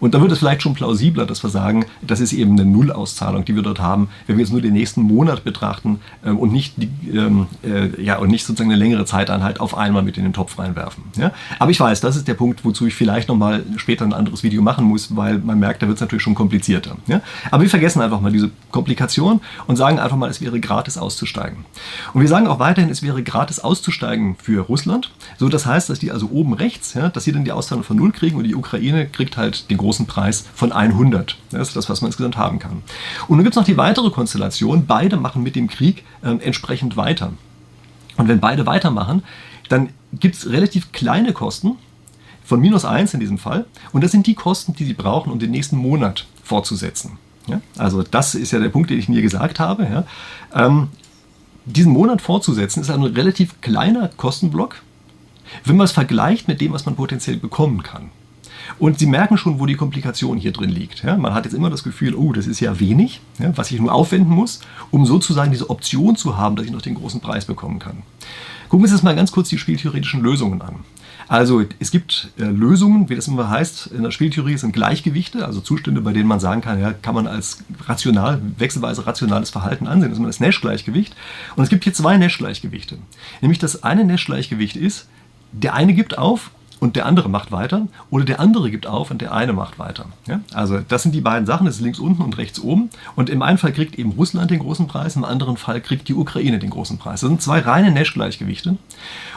Und 0.00 0.14
da 0.14 0.20
wird 0.20 0.32
es 0.32 0.38
vielleicht 0.38 0.62
schon 0.62 0.74
plausibler, 0.74 1.26
dass 1.26 1.42
wir 1.42 1.50
sagen, 1.50 1.86
das 2.02 2.20
ist 2.20 2.32
eben 2.32 2.52
eine 2.52 2.64
Nullauszahlung, 2.64 3.44
die 3.44 3.54
wir 3.54 3.62
dort 3.62 3.80
haben, 3.80 4.08
wenn 4.26 4.36
wir 4.36 4.44
jetzt 4.44 4.52
nur 4.52 4.60
den 4.60 4.72
nächsten 4.72 5.02
Monat 5.02 5.44
betrachten 5.44 6.00
äh, 6.24 6.30
und, 6.30 6.52
nicht 6.52 6.74
die, 6.76 6.88
ähm, 7.12 7.46
äh, 7.62 8.02
ja, 8.02 8.18
und 8.18 8.30
nicht 8.30 8.44
sozusagen 8.44 8.70
eine 8.70 8.78
längere 8.78 9.04
Zeiteinheit 9.04 9.60
auf 9.60 9.76
einmal 9.76 10.02
mit 10.02 10.16
in 10.16 10.24
den 10.24 10.32
Topf 10.32 10.58
reinwerfen. 10.58 11.04
Aber 11.58 11.70
ich 11.70 11.80
weiß, 11.80 12.00
das 12.00 12.16
ist 12.16 12.28
der 12.28 12.34
Punkt, 12.34 12.64
wozu 12.64 12.86
ich 12.86 12.94
vielleicht 12.94 13.28
nochmal 13.28 13.64
später 13.76 14.04
ein 14.04 14.12
anderes 14.12 14.42
Video 14.42 14.62
machen 14.62 14.84
muss, 14.84 15.16
weil 15.16 15.38
man 15.38 15.58
merkt, 15.58 15.82
da 15.82 15.86
wird 15.86 15.96
es 15.96 16.00
natürlich 16.00 16.22
schon 16.22 16.34
komplizierter. 16.34 16.96
Aber 17.50 17.62
wir 17.62 17.70
vergessen 17.70 18.00
einfach 18.00 18.20
mal 18.20 18.32
diese 18.32 18.50
Komplikation 18.70 19.40
und 19.66 19.76
sagen 19.76 19.98
einfach 19.98 20.16
mal, 20.16 20.30
es 20.30 20.40
wäre 20.40 20.60
gratis 20.68 20.98
auszusteigen. 20.98 21.64
Und 22.12 22.20
wir 22.20 22.28
sagen 22.28 22.46
auch 22.46 22.58
weiterhin, 22.58 22.90
es 22.90 23.02
wäre 23.02 23.22
gratis 23.22 23.58
auszusteigen 23.58 24.36
für 24.36 24.60
Russland. 24.60 25.10
So, 25.38 25.48
das 25.48 25.64
heißt, 25.64 25.88
dass 25.88 25.98
die 25.98 26.10
also 26.10 26.28
oben 26.30 26.52
rechts, 26.52 26.92
ja, 26.92 27.08
dass 27.08 27.24
sie 27.24 27.32
dann 27.32 27.44
die 27.44 27.52
Auszahlung 27.52 27.84
von 27.84 27.96
0 27.96 28.12
kriegen 28.12 28.36
und 28.36 28.44
die 28.44 28.54
Ukraine 28.54 29.06
kriegt 29.08 29.38
halt 29.38 29.70
den 29.70 29.78
großen 29.78 30.06
Preis 30.06 30.44
von 30.54 30.72
100. 30.72 31.38
Das 31.50 31.68
ist 31.68 31.76
das, 31.76 31.88
was 31.88 32.02
man 32.02 32.10
insgesamt 32.10 32.36
haben 32.36 32.58
kann. 32.58 32.82
Und 33.28 33.38
dann 33.38 33.44
gibt 33.44 33.54
es 33.54 33.58
noch 33.58 33.64
die 33.64 33.78
weitere 33.78 34.10
Konstellation, 34.10 34.84
beide 34.86 35.16
machen 35.16 35.42
mit 35.42 35.56
dem 35.56 35.68
Krieg 35.68 36.04
äh, 36.22 36.36
entsprechend 36.44 36.98
weiter. 36.98 37.32
Und 38.18 38.28
wenn 38.28 38.40
beide 38.40 38.66
weitermachen, 38.66 39.22
dann 39.70 39.88
gibt 40.12 40.34
es 40.34 40.50
relativ 40.50 40.92
kleine 40.92 41.32
Kosten, 41.32 41.76
von 42.44 42.60
minus 42.60 42.84
1 42.84 43.14
in 43.14 43.20
diesem 43.20 43.38
Fall. 43.38 43.66
Und 43.92 44.02
das 44.02 44.10
sind 44.10 44.26
die 44.26 44.34
Kosten, 44.34 44.74
die 44.74 44.84
Sie 44.84 44.94
brauchen, 44.94 45.30
um 45.30 45.38
den 45.38 45.50
nächsten 45.50 45.76
Monat 45.76 46.26
fortzusetzen. 46.42 47.18
Ja? 47.48 47.60
Also 47.76 48.02
das 48.02 48.34
ist 48.34 48.52
ja 48.52 48.58
der 48.58 48.68
Punkt, 48.68 48.90
den 48.90 48.98
ich 48.98 49.08
mir 49.08 49.22
gesagt 49.22 49.60
habe. 49.60 49.84
Ja? 49.84 50.04
Ähm, 50.54 50.88
diesen 51.64 51.92
Monat 51.92 52.22
fortzusetzen 52.22 52.80
ist 52.80 52.90
ein 52.90 53.02
relativ 53.02 53.60
kleiner 53.60 54.08
Kostenblock, 54.08 54.76
wenn 55.64 55.76
man 55.76 55.84
es 55.84 55.92
vergleicht 55.92 56.48
mit 56.48 56.60
dem, 56.60 56.72
was 56.72 56.86
man 56.86 56.96
potenziell 56.96 57.36
bekommen 57.36 57.82
kann. 57.82 58.10
Und 58.78 58.98
Sie 58.98 59.06
merken 59.06 59.38
schon, 59.38 59.58
wo 59.60 59.66
die 59.66 59.74
Komplikation 59.74 60.36
hier 60.38 60.52
drin 60.52 60.70
liegt. 60.70 61.02
Ja, 61.02 61.16
man 61.16 61.34
hat 61.34 61.44
jetzt 61.44 61.54
immer 61.54 61.70
das 61.70 61.82
Gefühl, 61.82 62.14
oh, 62.14 62.32
das 62.32 62.46
ist 62.46 62.60
ja 62.60 62.78
wenig, 62.80 63.20
ja, 63.38 63.56
was 63.56 63.70
ich 63.70 63.80
nur 63.80 63.92
aufwenden 63.92 64.32
muss, 64.34 64.60
um 64.90 65.06
sozusagen 65.06 65.50
diese 65.50 65.70
Option 65.70 66.16
zu 66.16 66.36
haben, 66.36 66.56
dass 66.56 66.66
ich 66.66 66.72
noch 66.72 66.82
den 66.82 66.94
großen 66.94 67.20
Preis 67.20 67.44
bekommen 67.44 67.78
kann. 67.78 68.02
Gucken 68.68 68.80
wir 68.80 68.84
uns 68.84 68.92
jetzt 68.92 69.04
mal 69.04 69.16
ganz 69.16 69.32
kurz 69.32 69.48
die 69.48 69.58
spieltheoretischen 69.58 70.20
Lösungen 70.20 70.60
an. 70.60 70.76
Also 71.28 71.62
es 71.78 71.90
gibt 71.90 72.30
äh, 72.38 72.44
Lösungen, 72.44 73.10
wie 73.10 73.14
das 73.14 73.28
immer 73.28 73.50
heißt, 73.50 73.88
in 73.88 74.02
der 74.02 74.10
Spieltheorie 74.10 74.56
sind 74.56 74.72
Gleichgewichte, 74.72 75.44
also 75.44 75.60
Zustände, 75.60 76.00
bei 76.00 76.14
denen 76.14 76.26
man 76.26 76.40
sagen 76.40 76.62
kann, 76.62 76.80
ja, 76.80 76.92
kann 76.94 77.14
man 77.14 77.26
als 77.26 77.64
rational, 77.86 78.40
wechselweise 78.56 79.06
rationales 79.06 79.50
Verhalten 79.50 79.86
ansehen. 79.86 80.10
Das 80.10 80.18
ist 80.18 80.26
das 80.26 80.40
Nash-Gleichgewicht. 80.40 81.14
Und 81.54 81.62
es 81.62 81.68
gibt 81.68 81.84
hier 81.84 81.92
zwei 81.92 82.16
Nash-Gleichgewichte. 82.16 82.98
Nämlich 83.42 83.58
das 83.58 83.82
eine 83.82 84.04
Nash-Gleichgewicht 84.04 84.76
ist, 84.76 85.06
der 85.52 85.74
eine 85.74 85.92
gibt 85.92 86.16
auf 86.16 86.50
und 86.80 86.96
der 86.96 87.06
andere 87.06 87.28
macht 87.28 87.52
weiter 87.52 87.86
oder 88.10 88.24
der 88.24 88.40
andere 88.40 88.70
gibt 88.70 88.86
auf 88.86 89.10
und 89.10 89.20
der 89.20 89.32
eine 89.32 89.52
macht 89.52 89.78
weiter. 89.78 90.06
Ja? 90.26 90.40
Also 90.52 90.78
das 90.86 91.02
sind 91.02 91.14
die 91.14 91.20
beiden 91.20 91.46
Sachen, 91.46 91.66
das 91.66 91.76
ist 91.76 91.80
links 91.80 91.98
unten 91.98 92.22
und 92.22 92.38
rechts 92.38 92.60
oben. 92.60 92.90
Und 93.16 93.30
im 93.30 93.42
einen 93.42 93.58
Fall 93.58 93.72
kriegt 93.72 93.98
eben 93.98 94.12
Russland 94.12 94.50
den 94.50 94.60
großen 94.60 94.86
Preis, 94.86 95.16
im 95.16 95.24
anderen 95.24 95.56
Fall 95.56 95.80
kriegt 95.80 96.08
die 96.08 96.14
Ukraine 96.14 96.58
den 96.58 96.70
großen 96.70 96.98
Preis. 96.98 97.20
Das 97.20 97.28
sind 97.28 97.42
zwei 97.42 97.60
reine 97.60 97.90
Nash-Gleichgewichte. 97.90 98.76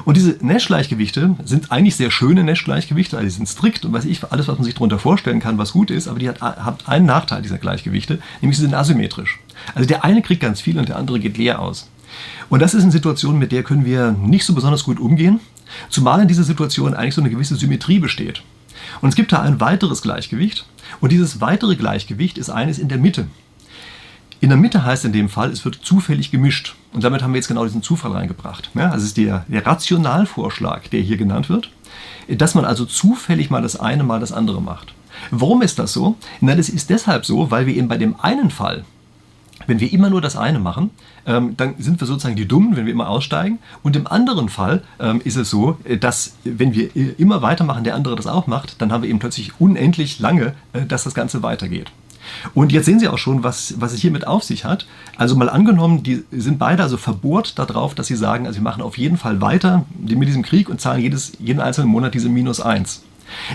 Und 0.06 0.18
diese 0.18 0.38
Nash-Gleichgewichte 0.42 1.36
sind 1.44 1.72
eigentlich 1.72 1.96
sehr 1.96 2.12
schöne 2.12 2.44
Nash-Gleichgewichte, 2.44 3.18
also 3.18 3.26
die 3.26 3.36
sind 3.36 3.48
strikt 3.48 3.86
und 3.86 3.94
weiß 3.94 4.06
ich, 4.06 4.24
alles, 4.32 4.48
was 4.48 4.58
man 4.58 4.66
sich 4.66 4.76
darunter 4.76 5.00
vorstellen 5.00 5.40
kann, 5.40 5.58
was 5.58 5.74
gut 5.74 5.92
ist, 5.92 6.08
aber 6.08 6.20
die 6.20 6.30
hat, 6.30 6.42
hat 6.42 6.88
einen 6.88 7.06
Nachteil, 7.06 7.42
dieser 7.42 7.58
Gleichgewichte, 7.58 8.20
nämlich 8.42 8.58
sie 8.58 8.64
sind 8.64 8.74
asymmetrisch. 8.74 9.40
Also 9.76 9.88
der 9.88 10.04
eine 10.04 10.22
kriegt 10.22 10.42
ganz 10.42 10.62
viel 10.62 10.78
und 10.78 10.90
der 10.90 10.98
andere 10.98 11.20
geht 11.20 11.38
leer 11.38 11.60
aus. 11.60 11.90
Und 12.50 12.62
das 12.62 12.74
ist 12.74 12.84
eine 12.84 12.92
Situation, 12.92 13.40
mit 13.40 13.52
der 13.52 13.64
können 13.64 13.86
wir 13.86 14.12
nicht 14.12 14.46
so 14.46 14.54
besonders 14.54 14.84
gut 14.84 15.00
umgehen. 15.00 15.40
Zumal 15.90 16.22
in 16.22 16.28
dieser 16.28 16.44
Situation 16.44 16.94
eigentlich 16.94 17.16
so 17.16 17.22
eine 17.22 17.30
gewisse 17.30 17.56
Symmetrie 17.56 18.00
besteht. 18.00 18.44
Und 19.02 19.10
es 19.10 19.16
gibt 19.16 19.32
da 19.32 19.42
ein 19.42 19.60
weiteres 19.60 20.02
Gleichgewicht. 20.02 20.66
Und 21.00 21.12
dieses 21.12 21.42
weitere 21.42 21.76
Gleichgewicht 21.76 22.38
ist 22.38 22.50
eines 22.50 22.80
in 22.80 22.90
der 22.90 22.98
Mitte. 22.98 23.28
In 24.40 24.50
der 24.50 24.58
Mitte 24.58 24.84
heißt 24.84 25.06
in 25.06 25.14
dem 25.14 25.30
Fall, 25.30 25.52
es 25.52 25.64
wird 25.66 25.80
zufällig 25.84 26.32
gemischt. 26.32 26.76
Und 26.94 27.04
damit 27.04 27.22
haben 27.22 27.32
wir 27.32 27.38
jetzt 27.38 27.48
genau 27.48 27.64
diesen 27.64 27.84
Zufall 27.84 28.12
reingebracht. 28.12 28.72
Ja, 28.74 28.90
also 28.90 29.06
ist 29.06 29.18
der, 29.18 29.46
der 29.48 29.66
Rationalvorschlag, 29.66 30.90
der 30.90 31.02
hier 31.02 31.18
genannt 31.18 31.48
wird, 31.48 31.70
dass 32.28 32.56
man 32.56 32.66
also 32.66 32.86
zufällig 32.86 33.50
mal 33.50 33.62
das 33.62 33.80
eine, 33.80 34.04
mal 34.04 34.20
das 34.20 34.32
andere 34.32 34.62
macht. 34.62 34.94
Warum 35.30 35.62
ist 35.62 35.78
das 35.78 35.94
so? 35.94 36.16
Na, 36.40 36.56
das 36.56 36.70
ist 36.70 36.90
deshalb 36.90 37.26
so, 37.26 37.52
weil 37.52 37.68
wir 37.68 37.76
eben 37.76 37.88
bei 37.88 37.98
dem 37.98 38.20
einen 38.20 38.50
Fall 38.50 38.84
wenn 39.72 39.80
wir 39.80 39.94
immer 39.94 40.10
nur 40.10 40.20
das 40.20 40.36
eine 40.36 40.60
machen, 40.60 40.90
ähm, 41.26 41.56
dann 41.56 41.76
sind 41.80 42.02
wir 42.02 42.06
sozusagen 42.06 42.36
die 42.36 42.46
Dummen, 42.46 42.76
wenn 42.76 42.86
wir 42.86 42.92
immer 42.92 43.08
aussteigen. 43.08 43.60
Und 43.84 43.96
im 43.96 44.06
anderen 44.06 44.50
Fall 44.50 44.84
ähm, 45.00 45.22
ist 45.24 45.38
es 45.38 45.50
so, 45.50 45.78
äh, 45.86 45.98
dass 45.98 46.36
wenn 46.44 46.74
wir 46.74 46.94
äh, 46.94 47.16
immer 47.18 47.42
weitermachen, 47.42 47.86
der 47.86 47.96
andere 47.96 48.18
das 48.18 48.28
auch 48.28 48.48
macht, 48.48 48.82
dann 48.82 48.92
haben 48.92 49.04
wir 49.04 49.10
eben 49.10 49.20
plötzlich 49.20 49.54
unendlich 49.62 50.20
lange, 50.20 50.56
äh, 50.74 50.86
dass 50.86 51.06
das 51.06 51.14
Ganze 51.14 51.42
weitergeht. 51.42 51.90
Und 52.54 52.74
jetzt 52.74 52.86
sehen 52.86 53.00
Sie 53.00 53.08
auch 53.08 53.18
schon, 53.18 53.46
was, 53.46 53.76
was 53.80 53.94
es 53.94 54.02
hiermit 54.02 54.28
auf 54.28 54.44
sich 54.44 54.66
hat. 54.66 54.86
Also 55.16 55.38
mal 55.38 55.50
angenommen, 55.50 56.04
die 56.04 56.24
sind 56.32 56.60
beide 56.60 56.84
also 56.84 56.98
verbohrt 56.98 57.58
darauf, 57.58 57.96
dass 57.96 58.08
sie 58.08 58.16
sagen, 58.18 58.48
also 58.48 58.60
wir 58.60 58.64
machen 58.64 58.84
auf 58.84 58.98
jeden 58.98 59.18
Fall 59.18 59.40
weiter 59.40 59.86
mit 59.98 60.28
diesem 60.28 60.44
Krieg 60.44 60.68
und 60.70 60.82
zahlen 60.82 61.02
jedes, 61.02 61.32
jeden 61.40 61.62
einzelnen 61.62 61.90
Monat 61.90 62.14
diese 62.14 62.30
minus 62.30 62.60
1. 62.60 63.04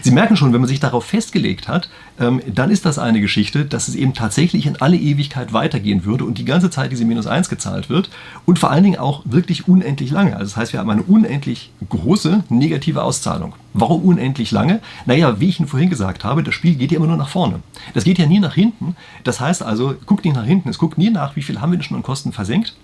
Sie 0.02 0.10
merken 0.10 0.36
schon, 0.36 0.52
wenn 0.52 0.60
man 0.60 0.68
sich 0.68 0.80
darauf 0.80 1.04
festgelegt 1.04 1.68
hat, 1.68 1.88
ähm, 2.18 2.40
dann 2.52 2.70
ist 2.70 2.86
das 2.86 2.98
eine 2.98 3.20
Geschichte, 3.20 3.64
dass 3.64 3.88
es 3.88 3.94
eben 3.94 4.14
tatsächlich 4.14 4.66
in 4.66 4.76
alle 4.76 4.96
Ewigkeit 4.96 5.52
weitergehen 5.52 6.04
würde 6.04 6.24
und 6.24 6.38
die 6.38 6.44
ganze 6.44 6.70
Zeit 6.70 6.92
diese 6.92 7.04
minus 7.04 7.26
1 7.26 7.48
gezahlt 7.48 7.90
wird 7.90 8.10
und 8.44 8.58
vor 8.58 8.70
allen 8.70 8.84
Dingen 8.84 8.98
auch 8.98 9.22
wirklich 9.24 9.68
unendlich 9.68 10.10
lange. 10.10 10.32
Also 10.32 10.44
das 10.44 10.56
heißt, 10.56 10.72
wir 10.72 10.80
haben 10.80 10.90
eine 10.90 11.02
unendlich 11.02 11.70
große 11.88 12.44
negative 12.48 13.02
Auszahlung. 13.02 13.54
Warum 13.74 14.02
unendlich 14.02 14.50
lange? 14.52 14.80
Naja, 15.04 15.38
wie 15.38 15.48
ich 15.48 15.60
Ihnen 15.60 15.68
vorhin 15.68 15.90
gesagt 15.90 16.24
habe, 16.24 16.42
das 16.42 16.54
Spiel 16.54 16.76
geht 16.76 16.92
ja 16.92 16.96
immer 16.96 17.06
nur 17.06 17.18
nach 17.18 17.28
vorne. 17.28 17.60
Das 17.92 18.04
geht 18.04 18.18
ja 18.18 18.26
nie 18.26 18.40
nach 18.40 18.54
hinten. 18.54 18.96
Das 19.24 19.40
heißt 19.40 19.62
also, 19.62 19.94
guckt 20.06 20.24
nicht 20.24 20.34
nach 20.34 20.44
hinten, 20.44 20.70
es 20.70 20.78
guckt 20.78 20.96
nie 20.96 21.10
nach, 21.10 21.36
wie 21.36 21.42
viel 21.42 21.60
haben 21.60 21.72
wir 21.72 21.78
denn 21.78 21.84
schon 21.84 21.96
an 21.96 22.02
Kosten 22.02 22.32
versenkt, 22.32 22.74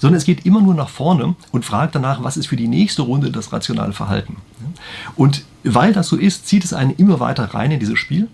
sondern 0.00 0.18
es 0.18 0.24
geht 0.24 0.46
immer 0.46 0.60
nur 0.60 0.74
nach 0.74 0.88
vorne 0.88 1.34
und 1.52 1.64
fragt 1.64 1.94
danach, 1.94 2.22
was 2.22 2.36
ist 2.36 2.46
für 2.46 2.56
die 2.56 2.68
nächste 2.68 3.02
Runde 3.02 3.30
das 3.30 3.52
rationale 3.52 3.92
Verhalten. 3.92 4.36
Und 5.14 5.44
weil 5.64 5.92
das 5.92 6.08
so 6.08 6.16
ist, 6.16 6.46
zieht 6.46 6.64
es 6.64 6.72
einen 6.72 6.90
immer 6.90 7.20
weiter 7.20 7.44
rein 7.44 7.70
in 7.70 7.80
dieses 7.80 7.98
Spiel. 7.98 8.28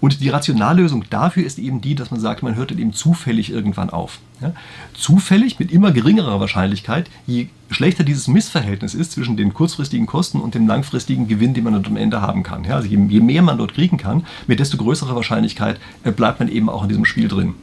Und 0.00 0.20
die 0.20 0.28
Rationallösung 0.28 1.04
dafür 1.10 1.44
ist 1.44 1.58
eben 1.58 1.80
die, 1.80 1.94
dass 1.94 2.10
man 2.10 2.20
sagt, 2.20 2.42
man 2.42 2.56
hört 2.56 2.72
eben 2.72 2.92
zufällig 2.92 3.50
irgendwann 3.50 3.90
auf. 3.90 4.18
Ja? 4.40 4.52
Zufällig 4.94 5.58
mit 5.58 5.70
immer 5.70 5.92
geringerer 5.92 6.40
Wahrscheinlichkeit, 6.40 7.10
je 7.26 7.48
schlechter 7.70 8.04
dieses 8.04 8.28
Missverhältnis 8.28 8.94
ist 8.94 9.12
zwischen 9.12 9.36
den 9.36 9.54
kurzfristigen 9.54 10.06
Kosten 10.06 10.40
und 10.40 10.54
dem 10.54 10.66
langfristigen 10.66 11.28
Gewinn, 11.28 11.54
den 11.54 11.64
man 11.64 11.74
dann 11.74 11.86
am 11.86 11.96
Ende 11.96 12.20
haben 12.20 12.42
kann. 12.42 12.64
Ja? 12.64 12.76
Also 12.76 12.88
je, 12.88 12.98
je, 13.08 13.20
mehr 13.20 13.42
man 13.42 13.58
dort 13.58 13.74
kriegen 13.74 13.96
kann, 13.96 14.24
mit 14.46 14.60
desto 14.60 14.76
größerer 14.76 15.14
Wahrscheinlichkeit 15.14 15.78
äh, 16.04 16.10
bleibt 16.10 16.40
man 16.40 16.48
eben 16.48 16.68
auch 16.68 16.82
in 16.82 16.88
diesem 16.88 17.04
Spiel 17.04 17.28
drin. 17.28 17.54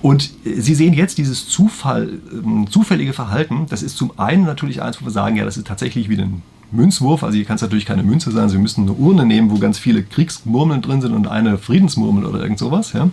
Und 0.00 0.30
äh, 0.44 0.60
Sie 0.60 0.74
sehen 0.74 0.94
jetzt 0.94 1.18
dieses 1.18 1.48
Zufall, 1.48 2.08
äh, 2.08 2.70
zufällige 2.70 3.12
Verhalten, 3.12 3.66
das 3.68 3.82
ist 3.82 3.96
zum 3.96 4.18
einen 4.18 4.44
natürlich 4.44 4.82
eins, 4.82 5.00
wo 5.00 5.06
wir 5.06 5.12
sagen, 5.12 5.36
ja, 5.36 5.44
das 5.44 5.56
ist 5.56 5.66
tatsächlich 5.66 6.08
wie 6.08 6.20
ein 6.20 6.42
Münzwurf. 6.72 7.22
Also 7.22 7.36
hier 7.36 7.44
kann 7.44 7.56
es 7.56 7.62
natürlich 7.62 7.86
keine 7.86 8.02
Münze 8.02 8.30
sein. 8.30 8.48
Sie 8.48 8.58
müssen 8.58 8.82
eine 8.82 8.92
Urne 8.92 9.24
nehmen, 9.24 9.50
wo 9.50 9.58
ganz 9.58 9.78
viele 9.78 10.02
Kriegsmurmeln 10.02 10.82
drin 10.82 11.00
sind 11.00 11.12
und 11.12 11.28
eine 11.28 11.58
Friedensmurmel 11.58 12.24
oder 12.26 12.42
irgend 12.42 12.58
sowas. 12.58 12.92
Ja? 12.92 13.10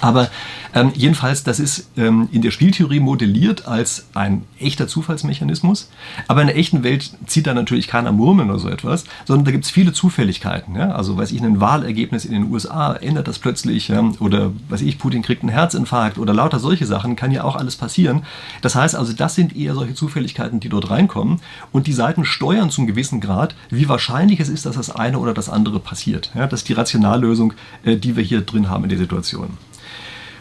Aber 0.00 0.30
ähm, 0.72 0.92
jedenfalls, 0.94 1.42
das 1.42 1.58
ist 1.58 1.88
ähm, 1.96 2.28
in 2.30 2.42
der 2.42 2.52
Spieltheorie 2.52 3.00
modelliert 3.00 3.66
als 3.66 4.06
ein 4.14 4.44
echter 4.58 4.86
Zufallsmechanismus. 4.86 5.90
Aber 6.28 6.42
in 6.42 6.46
der 6.46 6.56
echten 6.56 6.84
Welt 6.84 7.10
zieht 7.26 7.46
da 7.46 7.54
natürlich 7.54 7.88
keiner 7.88 8.12
Murmeln 8.12 8.50
oder 8.50 8.60
so 8.60 8.68
etwas, 8.68 9.04
sondern 9.24 9.44
da 9.46 9.50
gibt 9.50 9.64
es 9.64 9.70
viele 9.70 9.92
Zufälligkeiten. 9.92 10.76
Ja? 10.76 10.92
Also, 10.92 11.16
weiß 11.16 11.32
ich, 11.32 11.42
ein 11.42 11.60
Wahlergebnis 11.60 12.24
in 12.24 12.32
den 12.32 12.50
USA 12.50 12.94
ändert 12.94 13.26
das 13.26 13.38
plötzlich 13.40 13.88
ja? 13.88 14.00
oder, 14.20 14.52
weiß 14.68 14.82
ich, 14.82 14.98
Putin 14.98 15.22
kriegt 15.22 15.42
einen 15.42 15.50
Herzinfarkt 15.50 16.18
oder 16.18 16.32
lauter 16.32 16.60
solche 16.60 16.86
Sachen, 16.86 17.16
kann 17.16 17.32
ja 17.32 17.42
auch 17.42 17.56
alles 17.56 17.76
passieren. 17.76 18.22
Das 18.62 18.76
heißt 18.76 18.94
also, 18.94 19.12
das 19.12 19.34
sind 19.34 19.56
eher 19.56 19.74
solche 19.74 19.94
Zufälligkeiten, 19.94 20.60
die 20.60 20.68
dort 20.68 20.90
reinkommen 20.90 21.40
und 21.72 21.88
die 21.88 21.92
Seiten 21.92 22.24
steuern 22.24 22.70
zum 22.70 22.86
gewissen 22.86 23.20
Grad, 23.20 23.56
wie 23.70 23.88
wahrscheinlich 23.88 24.38
es 24.38 24.48
ist, 24.48 24.66
dass 24.66 24.76
das 24.76 24.90
eine 24.90 25.18
oder 25.18 25.34
das 25.34 25.48
andere 25.48 25.80
passiert. 25.80 26.30
Ja? 26.34 26.46
Das 26.46 26.60
ist 26.60 26.68
die 26.68 26.74
Rationallösung, 26.74 27.54
äh, 27.84 27.96
die 27.96 28.14
wir 28.14 28.22
hier 28.22 28.42
drin 28.42 28.68
haben 28.68 28.84
in 28.84 28.90
der 28.90 28.98
Situation. 28.98 29.58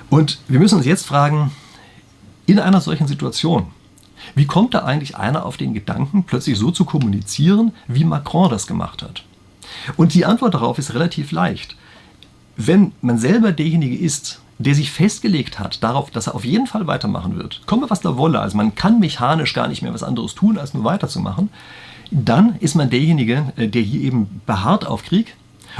Und 0.09 0.39
wir 0.47 0.59
müssen 0.59 0.77
uns 0.77 0.85
jetzt 0.85 1.05
fragen, 1.05 1.51
in 2.45 2.59
einer 2.59 2.81
solchen 2.81 3.07
Situation, 3.07 3.67
wie 4.35 4.45
kommt 4.45 4.73
da 4.73 4.79
eigentlich 4.79 5.15
einer 5.17 5.45
auf 5.45 5.57
den 5.57 5.73
Gedanken, 5.73 6.23
plötzlich 6.23 6.57
so 6.57 6.71
zu 6.71 6.85
kommunizieren, 6.85 7.73
wie 7.87 8.03
Macron 8.03 8.49
das 8.49 8.67
gemacht 8.67 9.03
hat? 9.03 9.23
Und 9.97 10.13
die 10.13 10.25
Antwort 10.25 10.55
darauf 10.55 10.77
ist 10.77 10.93
relativ 10.93 11.31
leicht. 11.31 11.75
Wenn 12.57 12.91
man 13.01 13.17
selber 13.17 13.51
derjenige 13.51 13.97
ist, 13.97 14.41
der 14.57 14.75
sich 14.75 14.91
festgelegt 14.91 15.57
hat 15.57 15.81
darauf, 15.83 16.11
dass 16.11 16.27
er 16.27 16.35
auf 16.35 16.43
jeden 16.43 16.67
Fall 16.67 16.85
weitermachen 16.85 17.37
wird, 17.37 17.61
komme 17.65 17.89
was 17.89 18.01
da 18.01 18.17
wolle, 18.17 18.39
also 18.39 18.57
man 18.57 18.75
kann 18.75 18.99
mechanisch 18.99 19.53
gar 19.53 19.67
nicht 19.67 19.81
mehr 19.81 19.93
was 19.93 20.03
anderes 20.03 20.35
tun, 20.35 20.57
als 20.57 20.73
nur 20.73 20.83
weiterzumachen, 20.83 21.49
dann 22.11 22.55
ist 22.59 22.75
man 22.75 22.89
derjenige, 22.89 23.53
äh, 23.55 23.67
der 23.67 23.81
hier 23.81 24.01
eben 24.01 24.41
beharrt 24.45 24.85
auf 24.85 25.03
Krieg, 25.03 25.35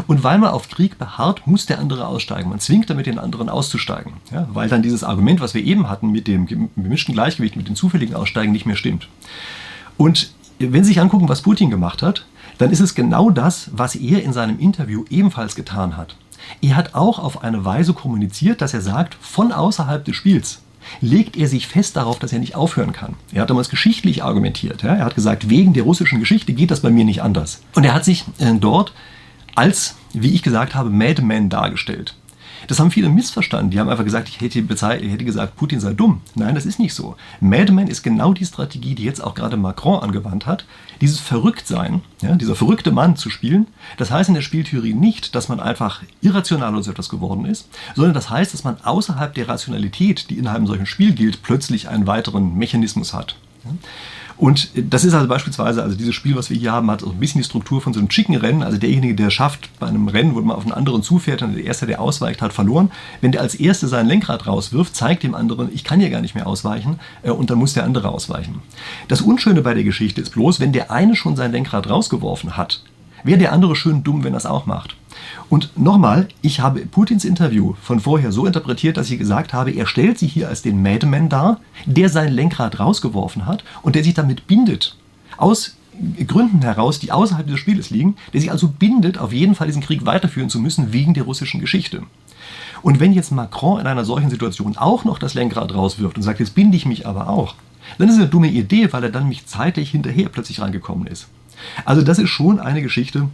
und 0.07 0.23
weil 0.23 0.37
man 0.37 0.51
auf 0.51 0.69
Krieg 0.69 0.97
beharrt, 0.97 1.45
muss 1.45 1.65
der 1.65 1.79
andere 1.79 2.07
aussteigen. 2.07 2.49
Man 2.49 2.59
zwingt 2.59 2.89
damit 2.89 3.05
den 3.05 3.19
anderen 3.19 3.49
auszusteigen. 3.49 4.13
Ja, 4.31 4.47
weil 4.53 4.69
dann 4.69 4.81
dieses 4.81 5.03
Argument, 5.03 5.41
was 5.41 5.53
wir 5.53 5.63
eben 5.63 5.89
hatten 5.89 6.11
mit 6.11 6.27
dem 6.27 6.45
gemischten 6.75 7.13
Gleichgewicht, 7.13 7.55
mit 7.55 7.67
dem 7.67 7.75
zufälligen 7.75 8.15
Aussteigen 8.15 8.51
nicht 8.51 8.65
mehr 8.65 8.75
stimmt. 8.75 9.07
Und 9.97 10.31
wenn 10.59 10.83
Sie 10.83 10.89
sich 10.89 11.01
angucken, 11.01 11.29
was 11.29 11.41
Putin 11.41 11.69
gemacht 11.69 12.01
hat, 12.01 12.25
dann 12.57 12.71
ist 12.71 12.81
es 12.81 12.95
genau 12.95 13.29
das, 13.29 13.69
was 13.73 13.95
er 13.95 14.23
in 14.23 14.33
seinem 14.33 14.59
Interview 14.59 15.05
ebenfalls 15.09 15.55
getan 15.55 15.97
hat. 15.97 16.15
Er 16.61 16.75
hat 16.75 16.95
auch 16.95 17.19
auf 17.19 17.43
eine 17.43 17.65
Weise 17.65 17.93
kommuniziert, 17.93 18.61
dass 18.61 18.73
er 18.73 18.81
sagt, 18.81 19.15
von 19.21 19.51
außerhalb 19.51 20.03
des 20.03 20.15
Spiels 20.15 20.61
legt 21.01 21.37
er 21.37 21.47
sich 21.47 21.67
fest 21.67 21.95
darauf, 21.95 22.19
dass 22.19 22.33
er 22.33 22.39
nicht 22.39 22.55
aufhören 22.55 22.93
kann. 22.93 23.15
Er 23.31 23.43
hat 23.43 23.49
damals 23.49 23.69
geschichtlich 23.69 24.23
argumentiert. 24.23 24.83
Ja? 24.83 24.95
Er 24.95 25.05
hat 25.05 25.15
gesagt, 25.15 25.49
wegen 25.49 25.73
der 25.73 25.83
russischen 25.83 26.19
Geschichte 26.19 26.53
geht 26.53 26.71
das 26.71 26.81
bei 26.81 26.89
mir 26.89 27.05
nicht 27.05 27.21
anders. 27.21 27.61
Und 27.75 27.83
er 27.83 27.93
hat 27.93 28.05
sich 28.05 28.25
äh, 28.39 28.53
dort 28.59 28.93
als, 29.55 29.95
wie 30.13 30.33
ich 30.33 30.43
gesagt 30.43 30.75
habe, 30.75 30.89
Madman 30.89 31.49
dargestellt. 31.49 32.15
Das 32.67 32.79
haben 32.79 32.91
viele 32.91 33.09
missverstanden. 33.09 33.71
Die 33.71 33.79
haben 33.79 33.89
einfach 33.89 34.03
gesagt, 34.03 34.29
ich 34.29 34.41
hätte, 34.41 34.59
ich 34.59 35.11
hätte, 35.11 35.25
gesagt, 35.25 35.55
Putin 35.55 35.79
sei 35.79 35.93
dumm. 35.93 36.21
Nein, 36.35 36.55
das 36.55 36.65
ist 36.65 36.79
nicht 36.79 36.93
so. 36.93 37.15
Madman 37.39 37.87
ist 37.87 38.03
genau 38.03 38.33
die 38.33 38.45
Strategie, 38.45 38.95
die 38.95 39.03
jetzt 39.03 39.23
auch 39.23 39.33
gerade 39.33 39.57
Macron 39.57 40.03
angewandt 40.03 40.45
hat. 40.45 40.65
Dieses 41.01 41.19
Verrücktsein, 41.19 42.01
ja, 42.21 42.35
dieser 42.35 42.55
verrückte 42.55 42.91
Mann 42.91 43.15
zu 43.15 43.29
spielen. 43.29 43.67
Das 43.97 44.11
heißt 44.11 44.29
in 44.29 44.35
der 44.35 44.41
Spieltheorie 44.41 44.93
nicht, 44.93 45.35
dass 45.35 45.49
man 45.49 45.59
einfach 45.59 46.03
irrational 46.21 46.73
oder 46.73 46.83
so 46.83 46.91
etwas 46.91 47.09
geworden 47.09 47.45
ist, 47.45 47.69
sondern 47.95 48.13
das 48.13 48.29
heißt, 48.29 48.53
dass 48.53 48.63
man 48.63 48.77
außerhalb 48.83 49.33
der 49.33 49.47
Rationalität, 49.47 50.29
die 50.29 50.37
in 50.37 50.47
einem 50.47 50.67
solchen 50.67 50.85
Spiel 50.85 51.13
gilt, 51.13 51.41
plötzlich 51.41 51.87
einen 51.87 52.07
weiteren 52.07 52.55
Mechanismus 52.55 53.13
hat. 53.13 53.35
Ja. 53.63 53.71
Und 54.39 54.69
das 54.73 55.03
ist 55.03 55.13
also 55.13 55.27
beispielsweise, 55.27 55.83
also 55.83 55.97
dieses 55.97 56.15
Spiel, 56.15 56.33
was 56.37 56.49
wir 56.49 56.57
hier 56.57 56.71
haben, 56.71 56.89
hat 56.89 57.01
so 57.01 57.09
ein 57.09 57.19
bisschen 57.19 57.41
die 57.41 57.45
Struktur 57.45 57.81
von 57.81 57.93
so 57.93 57.99
einem 57.99 58.07
Chicken-Rennen. 58.07 58.63
Also 58.63 58.77
derjenige, 58.77 59.13
der 59.13 59.31
schafft 59.31 59.69
bei 59.79 59.87
einem 59.87 60.07
Rennen, 60.07 60.33
wo 60.33 60.39
man 60.39 60.55
auf 60.55 60.63
einen 60.63 60.71
anderen 60.71 61.03
zufährt 61.03 61.41
und 61.41 61.55
der 61.55 61.65
Erste, 61.65 61.85
der 61.85 61.99
ausweicht, 61.99 62.41
hat 62.41 62.53
verloren. 62.53 62.89
Wenn 63.19 63.33
der 63.33 63.41
als 63.41 63.53
Erster 63.53 63.89
sein 63.89 64.07
Lenkrad 64.07 64.47
rauswirft, 64.47 64.95
zeigt 64.95 65.23
dem 65.23 65.35
anderen, 65.35 65.67
ich 65.73 65.83
kann 65.83 65.99
hier 65.99 66.09
gar 66.09 66.21
nicht 66.21 66.35
mehr 66.35 66.47
ausweichen 66.47 67.01
äh, 67.21 67.31
und 67.31 67.49
dann 67.49 67.57
muss 67.57 67.73
der 67.73 67.83
andere 67.83 68.07
ausweichen. 68.07 68.61
Das 69.09 69.19
Unschöne 69.19 69.61
bei 69.61 69.73
der 69.73 69.83
Geschichte 69.83 70.21
ist 70.21 70.29
bloß, 70.29 70.61
wenn 70.61 70.71
der 70.71 70.89
eine 70.89 71.17
schon 71.17 71.35
sein 71.35 71.51
Lenkrad 71.51 71.89
rausgeworfen 71.89 72.55
hat, 72.55 72.81
wäre 73.23 73.39
der 73.39 73.53
andere 73.53 73.75
schön 73.75 74.03
dumm, 74.03 74.23
wenn 74.23 74.33
er 74.33 74.37
es 74.37 74.45
auch 74.45 74.65
macht. 74.65 74.95
Und 75.49 75.77
nochmal, 75.77 76.27
ich 76.41 76.59
habe 76.59 76.81
Putins 76.81 77.25
Interview 77.25 77.73
von 77.81 77.99
vorher 77.99 78.31
so 78.31 78.45
interpretiert, 78.45 78.97
dass 78.97 79.09
ich 79.09 79.19
gesagt 79.19 79.53
habe, 79.53 79.71
er 79.71 79.87
stellt 79.87 80.17
sich 80.17 80.31
hier 80.31 80.47
als 80.47 80.61
den 80.61 80.81
Madman 80.81 81.29
dar, 81.29 81.59
der 81.85 82.09
sein 82.09 82.31
Lenkrad 82.31 82.79
rausgeworfen 82.79 83.45
hat 83.45 83.63
und 83.81 83.95
der 83.95 84.03
sich 84.03 84.13
damit 84.13 84.47
bindet. 84.47 84.95
Aus 85.37 85.75
Gründen 86.27 86.61
heraus, 86.61 86.99
die 86.99 87.11
außerhalb 87.11 87.47
des 87.47 87.59
Spieles 87.59 87.89
liegen, 87.89 88.15
der 88.33 88.41
sich 88.41 88.51
also 88.51 88.69
bindet, 88.69 89.17
auf 89.17 89.33
jeden 89.33 89.55
Fall 89.55 89.67
diesen 89.67 89.81
Krieg 89.81 90.05
weiterführen 90.05 90.49
zu 90.49 90.59
müssen 90.59 90.93
wegen 90.93 91.13
der 91.13 91.23
russischen 91.23 91.59
Geschichte. 91.59 92.03
Und 92.81 92.99
wenn 92.99 93.11
jetzt 93.11 93.31
Macron 93.31 93.81
in 93.81 93.87
einer 93.87 94.05
solchen 94.05 94.29
Situation 94.29 94.77
auch 94.77 95.03
noch 95.03 95.19
das 95.19 95.33
Lenkrad 95.33 95.73
rauswirft 95.73 96.15
und 96.15 96.23
sagt, 96.23 96.39
jetzt 96.39 96.55
binde 96.55 96.77
ich 96.77 96.85
mich 96.85 97.05
aber 97.05 97.27
auch, 97.27 97.55
dann 97.97 98.07
ist 98.07 98.15
es 98.15 98.21
eine 98.21 98.29
dumme 98.29 98.49
Idee, 98.49 98.91
weil 98.93 99.03
er 99.03 99.09
dann 99.09 99.27
mich 99.27 99.45
zeitlich 99.45 99.91
hinterher 99.91 100.29
plötzlich 100.29 100.61
reingekommen 100.61 101.07
ist. 101.07 101.27
Also 101.85 102.01
das 102.01 102.19
ist 102.19 102.29
schon 102.29 102.59
eine 102.59 102.81
Geschichte, 102.81 103.29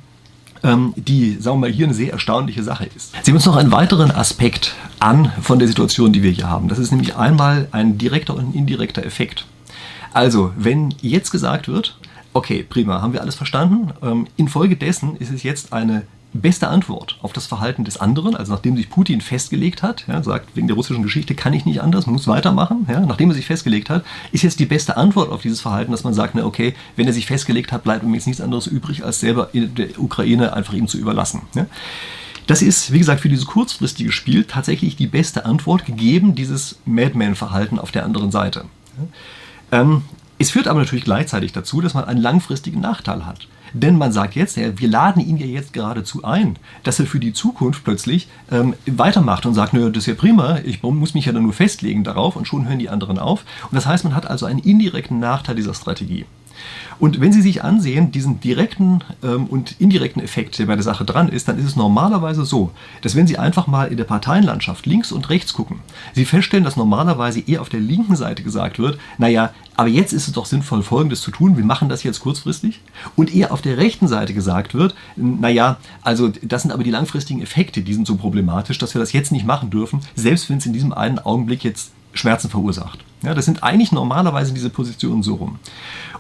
ähm, 0.64 0.94
die, 0.96 1.38
sagen 1.40 1.58
wir 1.58 1.68
mal, 1.68 1.72
hier 1.72 1.86
eine 1.86 1.94
sehr 1.94 2.12
erstaunliche 2.12 2.64
Sache 2.64 2.86
ist. 2.96 3.12
Sehen 3.14 3.28
wir 3.28 3.36
uns 3.36 3.46
noch 3.46 3.56
einen 3.56 3.72
weiteren 3.72 4.12
Aspekt 4.12 4.76
an 5.00 5.32
von 5.42 5.60
der 5.60 5.68
Situation, 5.68 6.14
die 6.14 6.24
wir 6.24 6.32
hier 6.32 6.50
haben. 6.50 6.68
Das 6.68 6.80
ist 6.80 6.92
nämlich 6.92 7.16
einmal 7.16 7.68
ein 7.72 7.98
direkter 7.98 8.36
und 8.36 8.50
ein 8.50 8.54
indirekter 8.54 9.06
Effekt. 9.06 9.46
Also, 10.14 10.54
wenn 10.58 10.94
jetzt 11.02 11.32
gesagt 11.32 11.68
wird, 11.68 11.98
okay, 12.34 12.64
prima, 12.68 13.02
haben 13.02 13.14
wir 13.14 13.22
alles 13.22 13.36
verstanden, 13.36 13.92
ähm, 14.02 14.28
infolgedessen 14.38 15.18
ist 15.18 15.32
es 15.32 15.44
jetzt 15.44 15.74
eine 15.74 16.04
beste 16.36 16.68
Antwort 16.68 17.18
auf 17.22 17.34
das 17.34 17.48
Verhalten 17.48 17.84
des 17.84 17.98
anderen, 17.98 18.36
also 18.36 18.54
nachdem 18.54 18.78
sich 18.78 18.90
Putin 18.90 19.22
festgelegt 19.22 19.84
hat, 19.84 20.06
ja, 20.08 20.22
sagt, 20.24 20.56
wegen 20.56 20.68
der 20.68 20.76
russischen 20.76 21.04
Geschichte 21.04 21.36
kann 21.36 21.54
ich 21.54 21.66
nicht 21.66 21.82
anders, 21.82 22.06
muss 22.06 22.28
weitermachen, 22.28 22.86
ja, 22.90 23.00
nachdem 23.02 23.30
er 23.30 23.36
sich 23.36 23.46
festgelegt 23.46 23.90
hat, 23.90 24.06
ist 24.32 24.44
jetzt 24.44 24.60
die 24.60 24.66
beste 24.66 24.98
Antwort 24.98 25.32
auf 25.32 25.42
dieses 25.42 25.62
Verhalten, 25.62 25.92
dass 25.92 26.04
man 26.04 26.14
sagt, 26.14 26.36
na 26.36 26.46
okay, 26.46 26.76
wenn 26.96 27.08
er 27.08 27.14
sich 27.14 27.26
festgelegt 27.26 27.72
hat, 27.72 27.84
bleibt 27.84 28.04
ihm 28.04 28.14
jetzt 28.14 28.28
nichts 28.28 28.42
anderes 28.42 28.68
übrig, 28.68 29.04
als 29.04 29.20
selber 29.20 29.50
der 29.54 30.00
Ukraine 30.00 30.54
einfach 30.54 30.74
ihm 30.74 30.88
zu 30.88 30.98
überlassen. 30.98 31.42
Ja. 31.56 31.66
Das 32.48 32.62
ist, 32.62 32.92
wie 32.92 33.00
gesagt, 33.00 33.22
für 33.22 33.30
dieses 33.30 33.48
kurzfristige 33.48 34.12
Spiel 34.12 34.44
tatsächlich 34.44 34.96
die 34.96 35.08
beste 35.08 35.46
Antwort, 35.46 35.86
gegeben 35.86 36.36
dieses 36.36 36.78
Madman-Verhalten 36.86 37.80
auf 37.80 37.92
der 37.92 38.06
anderen 38.06 38.32
Seite. 38.32 38.66
Ähm, 39.72 40.04
es 40.38 40.52
führt 40.52 40.68
aber 40.68 40.80
natürlich 40.80 41.06
gleichzeitig 41.06 41.54
dazu, 41.54 41.82
dass 41.82 41.94
man 41.94 42.06
einen 42.06 42.22
langfristigen 42.22 42.82
Nachteil 42.82 43.26
hat. 43.26 43.48
Denn 43.78 43.98
man 43.98 44.14
sagt 44.14 44.36
jetzt, 44.36 44.56
wir 44.56 44.88
laden 44.88 45.22
ihn 45.22 45.36
ja 45.36 45.46
jetzt 45.46 45.74
geradezu 45.74 46.24
ein, 46.24 46.58
dass 46.84 46.98
er 46.98 47.06
für 47.06 47.20
die 47.20 47.34
Zukunft 47.34 47.84
plötzlich 47.84 48.30
ähm, 48.50 48.74
weitermacht 48.86 49.46
und 49.46 49.54
sagt, 49.54 49.74
nö, 49.74 49.92
das 49.92 50.04
ist 50.04 50.08
ja 50.08 50.14
prima, 50.14 50.60
ich 50.64 50.82
muss 50.82 51.14
mich 51.14 51.26
ja 51.26 51.34
dann 51.34 51.44
nur 51.44 51.52
festlegen 51.52 52.06
darauf 52.06 52.38
und 52.38 52.48
schon 52.48 52.70
hören 52.70 52.80
die 52.80 52.88
anderen 52.88 53.20
auf. 53.20 53.44
Und 53.64 53.76
das 53.76 53.86
heißt, 53.86 54.06
man 54.06 54.16
hat 54.16 54.28
also 54.28 54.46
einen 54.46 54.60
indirekten 54.60 55.20
Nachteil 55.20 55.56
dieser 55.56 55.74
Strategie. 55.74 56.26
Und 57.00 57.20
wenn 57.20 57.34
Sie 57.34 57.42
sich 57.42 57.64
ansehen, 57.64 58.12
diesen 58.12 58.40
direkten 58.40 59.04
ähm, 59.24 59.48
und 59.48 59.76
indirekten 59.80 60.22
Effekt, 60.22 60.58
der 60.60 60.66
bei 60.66 60.76
der 60.76 60.84
Sache 60.84 61.06
dran 61.06 61.30
ist, 61.30 61.48
dann 61.48 61.58
ist 61.58 61.66
es 61.66 61.76
normalerweise 61.76 62.46
so, 62.46 62.72
dass 63.02 63.16
wenn 63.16 63.28
Sie 63.28 63.38
einfach 63.38 63.68
mal 63.68 63.88
in 63.88 63.98
der 63.98 64.04
Parteienlandschaft 64.06 64.86
links 64.86 65.12
und 65.12 65.30
rechts 65.30 65.54
gucken, 65.54 65.80
Sie 66.14 66.26
feststellen, 66.26 66.64
dass 66.64 66.78
normalerweise 66.78 67.42
eher 67.46 67.62
auf 67.62 67.70
der 67.70 67.80
linken 67.80 68.16
Seite 68.16 68.44
gesagt 68.44 68.80
wird, 68.80 68.98
naja, 69.18 69.52
aber 69.78 69.90
jetzt 69.90 70.14
ist 70.14 70.28
es 70.28 70.34
doch 70.34 70.46
sinnvoll, 70.46 70.84
Folgendes 70.84 71.22
zu 71.22 71.32
tun, 71.32 71.58
wir 71.58 71.66
machen 71.66 71.90
das 71.90 72.04
jetzt 72.04 72.22
kurzfristig. 72.22 72.82
Und 73.16 73.34
eher 73.34 73.52
auf 73.52 73.62
der 73.62 73.78
rechten 73.78 74.08
Seite 74.08 74.34
gesagt 74.34 74.74
wird, 74.74 74.96
naja, 75.16 75.78
also 76.02 76.32
das 76.42 76.62
sind 76.62 76.72
aber 76.72 76.84
die 76.84 76.92
langfristigen 76.92 77.42
Effekte, 77.42 77.82
die 77.82 77.94
sind 77.94 78.08
so 78.08 78.16
problematisch, 78.16 78.78
dass 78.78 78.96
wir 78.96 79.00
das 79.00 79.14
jetzt 79.14 79.32
nicht 79.32 79.46
machen 79.46 79.70
dürfen, 79.70 80.00
selbst 80.16 80.50
wenn 80.50 80.58
es 80.58 80.66
in 80.66 80.74
diesem 80.74 80.94
einen 80.94 81.20
Augenblick 81.20 81.64
jetzt 81.64 81.92
Schmerzen 82.14 82.50
verursacht. 82.50 83.05
Ja, 83.22 83.34
das 83.34 83.46
sind 83.46 83.64
eigentlich 83.64 83.92
normalerweise 83.92 84.54
diese 84.54 84.70
Positionen 84.70 85.24
so 85.24 85.36
rum. 85.36 85.60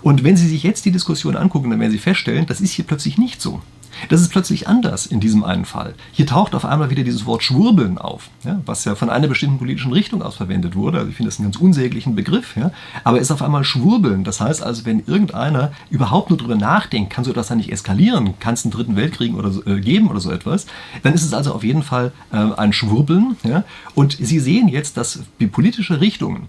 Und 0.02 0.24
wenn 0.24 0.38
Sie 0.38 0.48
sich 0.48 0.64
jetzt 0.64 0.86
die 0.86 0.92
Diskussion 0.92 1.36
angucken, 1.36 1.70
dann 1.70 1.80
werden 1.80 1.92
Sie 1.92 1.98
feststellen, 1.98 2.46
das 2.46 2.62
ist 2.62 2.72
hier 2.72 2.86
plötzlich 2.86 3.18
nicht 3.18 3.42
so. 3.42 3.62
Das 4.10 4.22
ist 4.22 4.30
plötzlich 4.30 4.68
anders 4.68 5.06
in 5.06 5.20
diesem 5.20 5.44
einen 5.44 5.66
Fall. 5.66 5.96
Hier 6.12 6.28
taucht 6.28 6.54
auf 6.54 6.66
einmal 6.66 6.90
wieder 6.90 7.04
dieses 7.04 7.25
Wort 7.25 7.44
Schwurbeln 7.44 7.98
auf, 7.98 8.30
ja, 8.44 8.62
was 8.66 8.86
ja 8.86 8.96
von 8.96 9.10
einer 9.10 9.28
bestimmten 9.28 9.58
politischen 9.58 9.94
Richtung 9.94 10.22
aus 10.22 10.36
verwendet 10.36 10.75
wurde. 10.75 11.00
Also 11.00 11.10
ich 11.10 11.16
finde 11.16 11.30
das 11.30 11.40
einen 11.40 11.52
ganz 11.52 11.62
unsäglichen 11.62 12.16
Begriff, 12.16 12.56
ja, 12.56 12.72
aber 13.04 13.20
ist 13.20 13.32
auf 13.32 13.42
einmal 13.42 13.64
Schwurbeln. 13.64 14.24
Das 14.24 14.42
heißt 14.42 14.62
also, 14.64 14.86
wenn 14.86 15.04
irgendeiner 15.06 15.72
überhaupt 15.90 16.30
nur 16.30 16.38
darüber 16.38 16.56
nachdenkt, 16.56 17.12
kann 17.12 17.24
so 17.24 17.34
das 17.34 17.48
dann 17.48 17.58
nicht 17.58 17.72
eskalieren, 17.72 18.38
kann 18.40 18.54
es 18.54 18.66
einen 18.66 18.72
dritten 18.72 18.96
Weltkrieg 18.96 19.34
oder 19.34 19.52
so, 19.52 19.66
äh, 19.66 19.80
geben 19.80 20.10
oder 20.10 20.20
so 20.20 20.32
etwas, 20.32 20.66
dann 21.04 21.14
ist 21.14 21.24
es 21.24 21.34
also 21.34 21.54
auf 21.54 21.64
jeden 21.64 21.84
Fall 21.84 22.12
äh, 22.32 22.38
ein 22.38 22.74
Schwurbeln. 22.74 23.38
Ja. 23.44 23.64
Und 23.94 24.18
Sie 24.20 24.40
sehen 24.40 24.68
jetzt, 24.68 24.98
dass 24.98 25.24
die 25.40 25.48
politische 25.48 26.02
Richtungen 26.02 26.48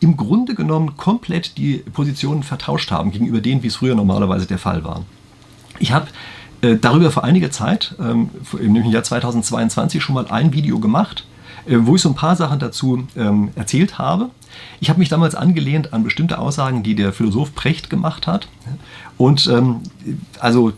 im 0.00 0.16
Grunde 0.16 0.54
genommen 0.54 0.96
komplett 0.96 1.58
die 1.58 1.78
Positionen 1.78 2.42
vertauscht 2.42 2.90
haben 2.90 3.10
gegenüber 3.10 3.40
denen, 3.40 3.62
wie 3.62 3.68
es 3.68 3.76
früher 3.76 3.94
normalerweise 3.94 4.46
der 4.46 4.58
Fall 4.58 4.84
war. 4.84 5.04
Ich 5.78 5.92
habe 5.92 6.08
äh, 6.60 6.76
darüber 6.76 7.10
vor 7.10 7.24
einiger 7.24 7.50
Zeit, 7.50 7.94
ähm, 8.00 8.30
im 8.58 8.74
Jahr 8.74 9.02
2022, 9.02 10.02
schon 10.02 10.14
mal 10.14 10.26
ein 10.28 10.52
Video 10.52 10.78
gemacht, 10.78 11.24
äh, 11.66 11.76
wo 11.80 11.96
ich 11.96 12.02
so 12.02 12.08
ein 12.08 12.14
paar 12.14 12.36
Sachen 12.36 12.58
dazu 12.58 13.06
ähm, 13.16 13.50
erzählt 13.54 13.98
habe. 13.98 14.30
Ich 14.80 14.90
habe 14.90 14.98
mich 14.98 15.08
damals 15.08 15.34
angelehnt 15.34 15.92
an 15.92 16.02
bestimmte 16.02 16.38
Aussagen, 16.38 16.82
die 16.82 16.94
der 16.94 17.12
Philosoph 17.12 17.54
Precht 17.54 17.90
gemacht 17.90 18.26
hat. 18.26 18.48
Und 19.16 19.46
ähm, 19.46 19.80
also 20.40 20.72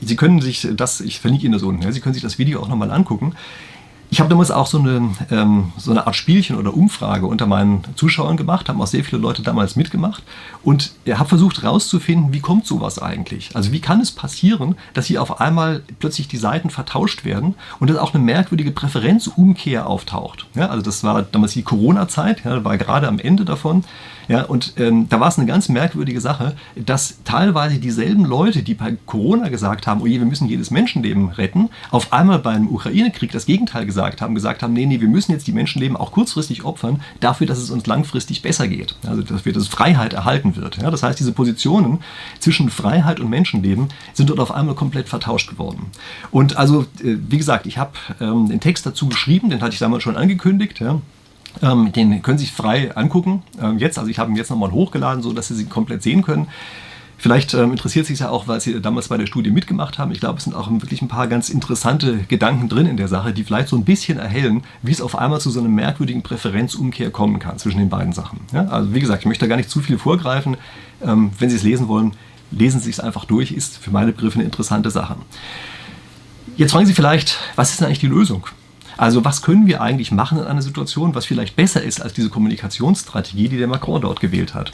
Sie 0.00 0.16
können 0.16 0.40
sich 0.40 0.66
das, 0.74 1.02
ich 1.02 1.20
verlinke 1.20 1.44
Ihnen 1.44 1.52
das 1.52 1.62
unten, 1.62 1.82
ja, 1.82 1.92
Sie 1.92 2.00
können 2.00 2.14
sich 2.14 2.22
das 2.22 2.38
Video 2.38 2.62
auch 2.62 2.68
nochmal 2.68 2.90
angucken. 2.90 3.34
Ich 4.14 4.20
habe 4.20 4.30
damals 4.30 4.52
auch 4.52 4.68
so 4.68 4.78
eine, 4.78 5.10
ähm, 5.32 5.72
so 5.76 5.90
eine 5.90 6.06
Art 6.06 6.14
Spielchen 6.14 6.54
oder 6.54 6.72
Umfrage 6.72 7.26
unter 7.26 7.48
meinen 7.48 7.82
Zuschauern 7.96 8.36
gemacht, 8.36 8.68
haben 8.68 8.80
auch 8.80 8.86
sehr 8.86 9.02
viele 9.02 9.20
Leute 9.20 9.42
damals 9.42 9.74
mitgemacht 9.74 10.22
und 10.62 10.92
habe 11.10 11.28
versucht 11.28 11.60
herauszufinden, 11.60 12.32
wie 12.32 12.38
kommt 12.38 12.64
sowas 12.64 13.00
eigentlich? 13.00 13.50
Also 13.56 13.72
wie 13.72 13.80
kann 13.80 14.00
es 14.00 14.12
passieren, 14.12 14.76
dass 14.92 15.06
hier 15.06 15.20
auf 15.20 15.40
einmal 15.40 15.82
plötzlich 15.98 16.28
die 16.28 16.36
Seiten 16.36 16.70
vertauscht 16.70 17.24
werden 17.24 17.56
und 17.80 17.90
dass 17.90 17.96
auch 17.96 18.14
eine 18.14 18.22
merkwürdige 18.22 18.70
Präferenzumkehr 18.70 19.88
auftaucht? 19.88 20.46
Ja, 20.54 20.68
also 20.68 20.84
das 20.84 21.02
war 21.02 21.22
damals 21.22 21.54
die 21.54 21.64
Corona-Zeit, 21.64 22.44
ja, 22.44 22.62
war 22.64 22.78
gerade 22.78 23.08
am 23.08 23.18
Ende 23.18 23.44
davon. 23.44 23.82
Ja, 24.28 24.42
und 24.42 24.74
ähm, 24.78 25.08
da 25.08 25.20
war 25.20 25.28
es 25.28 25.38
eine 25.38 25.46
ganz 25.46 25.68
merkwürdige 25.68 26.20
Sache, 26.20 26.54
dass 26.76 27.18
teilweise 27.24 27.78
dieselben 27.78 28.24
Leute, 28.24 28.62
die 28.62 28.74
bei 28.74 28.96
Corona 29.06 29.48
gesagt 29.48 29.86
haben, 29.86 30.00
oh 30.00 30.06
je, 30.06 30.18
wir 30.18 30.26
müssen 30.26 30.48
jedes 30.48 30.70
Menschenleben 30.70 31.28
retten, 31.30 31.68
auf 31.90 32.12
einmal 32.12 32.38
beim 32.38 32.68
Ukraine-Krieg 32.68 33.32
das 33.32 33.46
Gegenteil 33.46 33.86
gesagt 33.86 34.20
haben, 34.20 34.34
gesagt 34.34 34.62
haben, 34.62 34.72
nee, 34.72 34.86
nee, 34.86 35.00
wir 35.00 35.08
müssen 35.08 35.32
jetzt 35.32 35.46
die 35.46 35.52
Menschenleben 35.52 35.96
auch 35.96 36.12
kurzfristig 36.12 36.64
opfern, 36.64 37.02
dafür, 37.20 37.46
dass 37.46 37.58
es 37.58 37.70
uns 37.70 37.86
langfristig 37.86 38.42
besser 38.42 38.68
geht. 38.68 38.96
Also 39.06 39.22
dass 39.22 39.44
wir 39.44 39.52
das 39.52 39.68
Freiheit 39.68 40.12
erhalten 40.12 40.56
wird. 40.56 40.78
Ja, 40.78 40.90
das 40.90 41.02
heißt, 41.02 41.18
diese 41.18 41.32
Positionen 41.32 42.00
zwischen 42.38 42.70
Freiheit 42.70 43.20
und 43.20 43.28
Menschenleben 43.30 43.88
sind 44.12 44.30
dort 44.30 44.40
auf 44.40 44.52
einmal 44.52 44.74
komplett 44.74 45.08
vertauscht 45.08 45.50
geworden. 45.50 45.86
Und 46.30 46.56
also, 46.56 46.82
äh, 47.02 47.16
wie 47.28 47.38
gesagt, 47.38 47.66
ich 47.66 47.78
habe 47.78 47.92
ähm, 48.20 48.48
den 48.48 48.60
Text 48.60 48.86
dazu 48.86 49.08
geschrieben, 49.08 49.50
den 49.50 49.60
hatte 49.60 49.74
ich 49.74 49.78
damals 49.78 50.02
schon 50.02 50.16
angekündigt. 50.16 50.80
Ja. 50.80 51.00
Ähm, 51.62 51.92
den 51.92 52.22
können 52.22 52.38
Sie 52.38 52.44
sich 52.44 52.54
frei 52.54 52.94
angucken. 52.96 53.42
Ähm, 53.60 53.78
jetzt, 53.78 53.98
also 53.98 54.10
ich 54.10 54.18
habe 54.18 54.30
ihn 54.30 54.36
jetzt 54.36 54.50
nochmal 54.50 54.72
hochgeladen, 54.72 55.22
so 55.22 55.32
dass 55.32 55.48
Sie 55.48 55.54
sie 55.54 55.66
komplett 55.66 56.02
sehen 56.02 56.22
können. 56.22 56.48
Vielleicht 57.16 57.54
ähm, 57.54 57.70
interessiert 57.70 58.06
sich 58.06 58.18
ja 58.18 58.28
auch, 58.28 58.48
weil 58.48 58.60
Sie 58.60 58.80
damals 58.80 59.08
bei 59.08 59.16
der 59.16 59.26
Studie 59.26 59.50
mitgemacht 59.50 59.98
haben. 59.98 60.10
Ich 60.10 60.20
glaube, 60.20 60.38
es 60.38 60.44
sind 60.44 60.54
auch 60.54 60.70
wirklich 60.70 61.00
ein 61.00 61.08
paar 61.08 61.26
ganz 61.26 61.48
interessante 61.48 62.18
Gedanken 62.28 62.68
drin 62.68 62.86
in 62.86 62.96
der 62.96 63.08
Sache, 63.08 63.32
die 63.32 63.44
vielleicht 63.44 63.68
so 63.68 63.76
ein 63.76 63.84
bisschen 63.84 64.18
erhellen, 64.18 64.62
wie 64.82 64.92
es 64.92 65.00
auf 65.00 65.16
einmal 65.16 65.40
zu 65.40 65.50
so 65.50 65.60
einer 65.60 65.68
merkwürdigen 65.68 66.22
Präferenzumkehr 66.22 67.10
kommen 67.10 67.38
kann 67.38 67.58
zwischen 67.58 67.78
den 67.78 67.88
beiden 67.88 68.12
Sachen. 68.12 68.40
Ja? 68.52 68.66
Also 68.66 68.92
wie 68.94 69.00
gesagt, 69.00 69.22
ich 69.22 69.26
möchte 69.26 69.44
da 69.44 69.48
gar 69.48 69.56
nicht 69.56 69.70
zu 69.70 69.80
viel 69.80 69.96
vorgreifen. 69.96 70.56
Ähm, 71.02 71.30
wenn 71.38 71.50
Sie 71.50 71.56
es 71.56 71.62
lesen 71.62 71.88
wollen, 71.88 72.12
lesen 72.50 72.80
Sie 72.80 72.90
es 72.90 73.00
einfach 73.00 73.24
durch, 73.24 73.52
ist 73.52 73.78
für 73.78 73.90
meine 73.90 74.12
Begriffe 74.12 74.36
eine 74.36 74.44
interessante 74.44 74.90
Sache. 74.90 75.16
Jetzt 76.56 76.72
fragen 76.72 76.86
Sie 76.86 76.94
vielleicht, 76.94 77.38
was 77.56 77.70
ist 77.70 77.80
denn 77.80 77.86
eigentlich 77.86 78.00
die 78.00 78.06
Lösung? 78.06 78.46
Also 78.96 79.24
was 79.24 79.42
können 79.42 79.66
wir 79.66 79.80
eigentlich 79.80 80.12
machen 80.12 80.38
in 80.38 80.44
einer 80.44 80.62
Situation, 80.62 81.14
was 81.14 81.26
vielleicht 81.26 81.56
besser 81.56 81.82
ist 81.82 82.00
als 82.02 82.12
diese 82.12 82.30
Kommunikationsstrategie, 82.30 83.48
die 83.48 83.58
der 83.58 83.68
Macron 83.68 84.00
dort 84.00 84.20
gewählt 84.20 84.54
hat? 84.54 84.72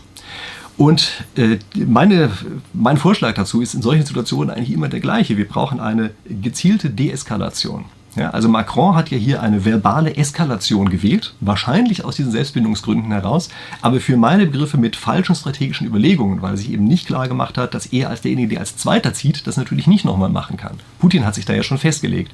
Und 0.76 1.24
äh, 1.36 1.58
meine, 1.74 2.30
mein 2.72 2.96
Vorschlag 2.96 3.34
dazu 3.34 3.60
ist 3.60 3.74
in 3.74 3.82
solchen 3.82 4.06
Situationen 4.06 4.50
eigentlich 4.50 4.72
immer 4.72 4.88
der 4.88 5.00
gleiche. 5.00 5.36
Wir 5.36 5.46
brauchen 5.46 5.78
eine 5.78 6.12
gezielte 6.24 6.88
Deeskalation. 6.88 7.84
Ja, 8.16 8.30
also 8.30 8.48
Macron 8.48 8.96
hat 8.96 9.10
ja 9.10 9.18
hier 9.18 9.40
eine 9.40 9.64
verbale 9.64 10.16
Eskalation 10.16 10.88
gewählt, 10.88 11.34
wahrscheinlich 11.40 12.04
aus 12.04 12.16
diesen 12.16 12.32
Selbstbindungsgründen 12.32 13.12
heraus, 13.12 13.50
aber 13.82 14.00
für 14.00 14.16
meine 14.16 14.46
Begriffe 14.46 14.78
mit 14.78 14.96
falschen 14.96 15.36
strategischen 15.36 15.86
Überlegungen, 15.86 16.42
weil 16.42 16.54
er 16.54 16.56
sich 16.56 16.72
eben 16.72 16.84
nicht 16.84 17.06
klar 17.06 17.28
gemacht 17.28 17.56
hat, 17.56 17.74
dass 17.74 17.86
er 17.86 18.08
als 18.08 18.22
derjenige, 18.22 18.48
der 18.48 18.60
als 18.60 18.76
Zweiter 18.76 19.14
zieht, 19.14 19.46
das 19.46 19.56
natürlich 19.56 19.86
nicht 19.86 20.04
nochmal 20.04 20.30
machen 20.30 20.56
kann. 20.56 20.78
Putin 20.98 21.24
hat 21.24 21.36
sich 21.36 21.44
da 21.44 21.52
ja 21.52 21.62
schon 21.62 21.78
festgelegt. 21.78 22.32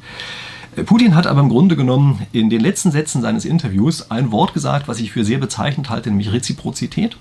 Putin 0.84 1.14
hat 1.14 1.26
aber 1.26 1.40
im 1.40 1.48
Grunde 1.48 1.76
genommen 1.76 2.26
in 2.32 2.50
den 2.50 2.60
letzten 2.60 2.90
Sätzen 2.90 3.22
seines 3.22 3.44
Interviews 3.44 4.10
ein 4.10 4.30
Wort 4.30 4.54
gesagt, 4.54 4.88
was 4.88 5.00
ich 5.00 5.12
für 5.12 5.24
sehr 5.24 5.38
bezeichnend 5.38 5.88
halte, 5.90 6.10
nämlich 6.10 6.32
Reziprozität. 6.32 7.16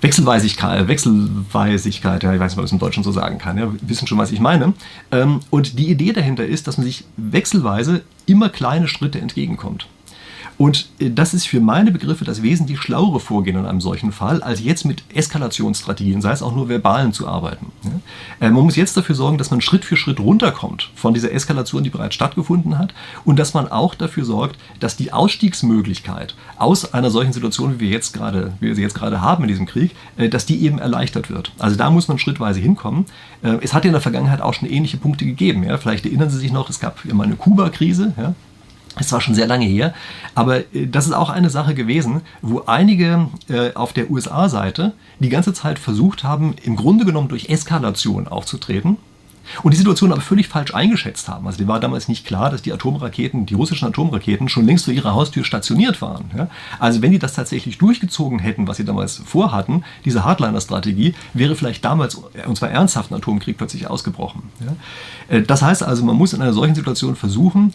Wechselweisigkeit, 0.00 0.86
Wechselweisigkeit, 0.86 2.22
ja, 2.22 2.34
ich 2.34 2.40
weiß 2.40 2.52
nicht, 2.52 2.58
ob 2.58 2.58
man 2.58 2.64
das 2.64 2.72
im 2.72 2.78
Deutschen 2.78 3.02
so 3.02 3.10
sagen 3.10 3.38
kann, 3.38 3.56
ja, 3.56 3.72
wissen 3.80 4.06
schon, 4.06 4.18
was 4.18 4.32
ich 4.32 4.40
meine. 4.40 4.74
Ähm, 5.10 5.40
und 5.48 5.78
die 5.78 5.88
Idee 5.88 6.12
dahinter 6.12 6.44
ist, 6.44 6.66
dass 6.66 6.76
man 6.76 6.84
sich 6.86 7.04
wechselweise 7.16 8.02
immer 8.26 8.50
kleine 8.50 8.86
Schritte 8.86 9.18
entgegenkommt. 9.20 9.86
Und 10.56 10.88
äh, 10.98 11.10
das 11.10 11.34
ist 11.34 11.46
für 11.46 11.60
meine 11.60 11.90
Begriffe 11.90 12.24
das 12.24 12.42
wesentlich 12.42 12.80
schlauere 12.80 13.20
Vorgehen 13.20 13.56
in 13.56 13.66
einem 13.66 13.80
solchen 13.80 14.12
Fall, 14.12 14.42
als 14.42 14.62
jetzt 14.62 14.84
mit 14.84 15.02
Eskalationsstrategien, 15.14 16.20
sei 16.20 16.32
es 16.32 16.42
auch 16.42 16.54
nur 16.54 16.68
verbalen, 16.68 17.12
zu 17.12 17.26
arbeiten. 17.26 17.72
Äh, 18.40 18.50
man 18.50 18.64
muss 18.64 18.76
jetzt 18.76 18.96
dafür 18.96 19.14
sorgen, 19.14 19.38
dass 19.38 19.50
man 19.50 19.60
Schritt 19.60 19.84
für 19.84 19.96
Schritt 19.96 20.20
runterkommt 20.20 20.90
von 20.94 21.14
dieser 21.14 21.32
Eskalation, 21.32 21.84
die 21.84 21.90
bereits 21.90 22.14
stattgefunden 22.14 22.78
hat, 22.78 22.94
und 23.24 23.38
dass 23.38 23.54
man 23.54 23.68
auch 23.68 23.94
dafür 23.94 24.24
sorgt, 24.24 24.58
dass 24.80 24.96
die 24.96 25.12
Ausstiegsmöglichkeit 25.12 26.34
aus 26.56 26.94
einer 26.94 27.10
solchen 27.10 27.32
Situation, 27.32 27.74
wie 27.74 27.80
wir, 27.80 27.88
jetzt 27.90 28.12
gerade, 28.12 28.52
wie 28.60 28.68
wir 28.68 28.74
sie 28.74 28.82
jetzt 28.82 28.94
gerade 28.94 29.20
haben 29.20 29.44
in 29.44 29.48
diesem 29.48 29.66
Krieg, 29.66 29.92
äh, 30.16 30.28
dass 30.28 30.46
die 30.46 30.62
eben 30.62 30.78
erleichtert 30.78 31.30
wird. 31.30 31.52
Also 31.58 31.76
da 31.76 31.90
muss 31.90 32.08
man 32.08 32.18
schrittweise 32.18 32.60
hinkommen. 32.60 33.06
Es 33.60 33.74
hat 33.74 33.84
in 33.84 33.92
der 33.92 34.00
Vergangenheit 34.00 34.40
auch 34.40 34.54
schon 34.54 34.68
ähnliche 34.68 34.96
Punkte 34.96 35.24
gegeben. 35.24 35.64
Ja? 35.64 35.76
Vielleicht 35.76 36.06
erinnern 36.06 36.30
Sie 36.30 36.38
sich 36.38 36.52
noch, 36.52 36.70
es 36.70 36.80
gab 36.80 37.04
immer 37.04 37.24
eine 37.24 37.36
Kuba-Krise. 37.36 38.12
Ja? 38.16 38.34
Es 38.96 39.12
war 39.12 39.20
schon 39.20 39.34
sehr 39.34 39.46
lange 39.46 39.66
her, 39.66 39.94
aber 40.34 40.58
äh, 40.74 40.86
das 40.86 41.06
ist 41.06 41.12
auch 41.12 41.30
eine 41.30 41.50
Sache 41.50 41.74
gewesen, 41.74 42.22
wo 42.42 42.62
einige 42.66 43.28
äh, 43.48 43.72
auf 43.74 43.92
der 43.92 44.10
USA-Seite 44.10 44.92
die 45.18 45.28
ganze 45.28 45.52
Zeit 45.52 45.78
versucht 45.78 46.24
haben, 46.24 46.54
im 46.62 46.76
Grunde 46.76 47.04
genommen 47.04 47.28
durch 47.28 47.48
Eskalation 47.48 48.28
aufzutreten 48.28 48.98
und 49.62 49.72
die 49.72 49.76
Situation 49.76 50.12
aber 50.12 50.20
völlig 50.20 50.48
falsch 50.48 50.74
eingeschätzt 50.74 51.28
haben. 51.28 51.46
Also 51.46 51.58
dir 51.58 51.68
war 51.68 51.80
damals 51.80 52.08
nicht 52.08 52.26
klar, 52.26 52.50
dass 52.50 52.62
die 52.62 52.72
Atomraketen, 52.72 53.46
die 53.46 53.54
russischen 53.54 53.86
Atomraketen 53.86 54.48
schon 54.48 54.66
längst 54.66 54.86
vor 54.86 54.94
ihrer 54.94 55.14
Haustür 55.14 55.44
stationiert 55.44 56.00
waren. 56.02 56.30
Ja? 56.36 56.48
Also 56.78 57.02
wenn 57.02 57.12
die 57.12 57.18
das 57.18 57.34
tatsächlich 57.34 57.78
durchgezogen 57.78 58.38
hätten, 58.38 58.66
was 58.68 58.78
sie 58.78 58.84
damals 58.84 59.22
vorhatten, 59.24 59.84
diese 60.04 60.24
Hardliner-Strategie, 60.24 61.14
wäre 61.34 61.56
vielleicht 61.56 61.84
damals, 61.84 62.20
äh, 62.34 62.46
und 62.46 62.56
zwar 62.56 62.70
ernsthaft, 62.70 63.10
ein 63.10 63.16
Atomkrieg 63.16 63.58
plötzlich 63.58 63.88
ausgebrochen. 63.88 64.44
Ja? 64.60 65.40
Das 65.40 65.62
heißt 65.62 65.82
also, 65.82 66.04
man 66.04 66.16
muss 66.16 66.32
in 66.32 66.42
einer 66.42 66.52
solchen 66.52 66.74
Situation 66.74 67.16
versuchen, 67.16 67.72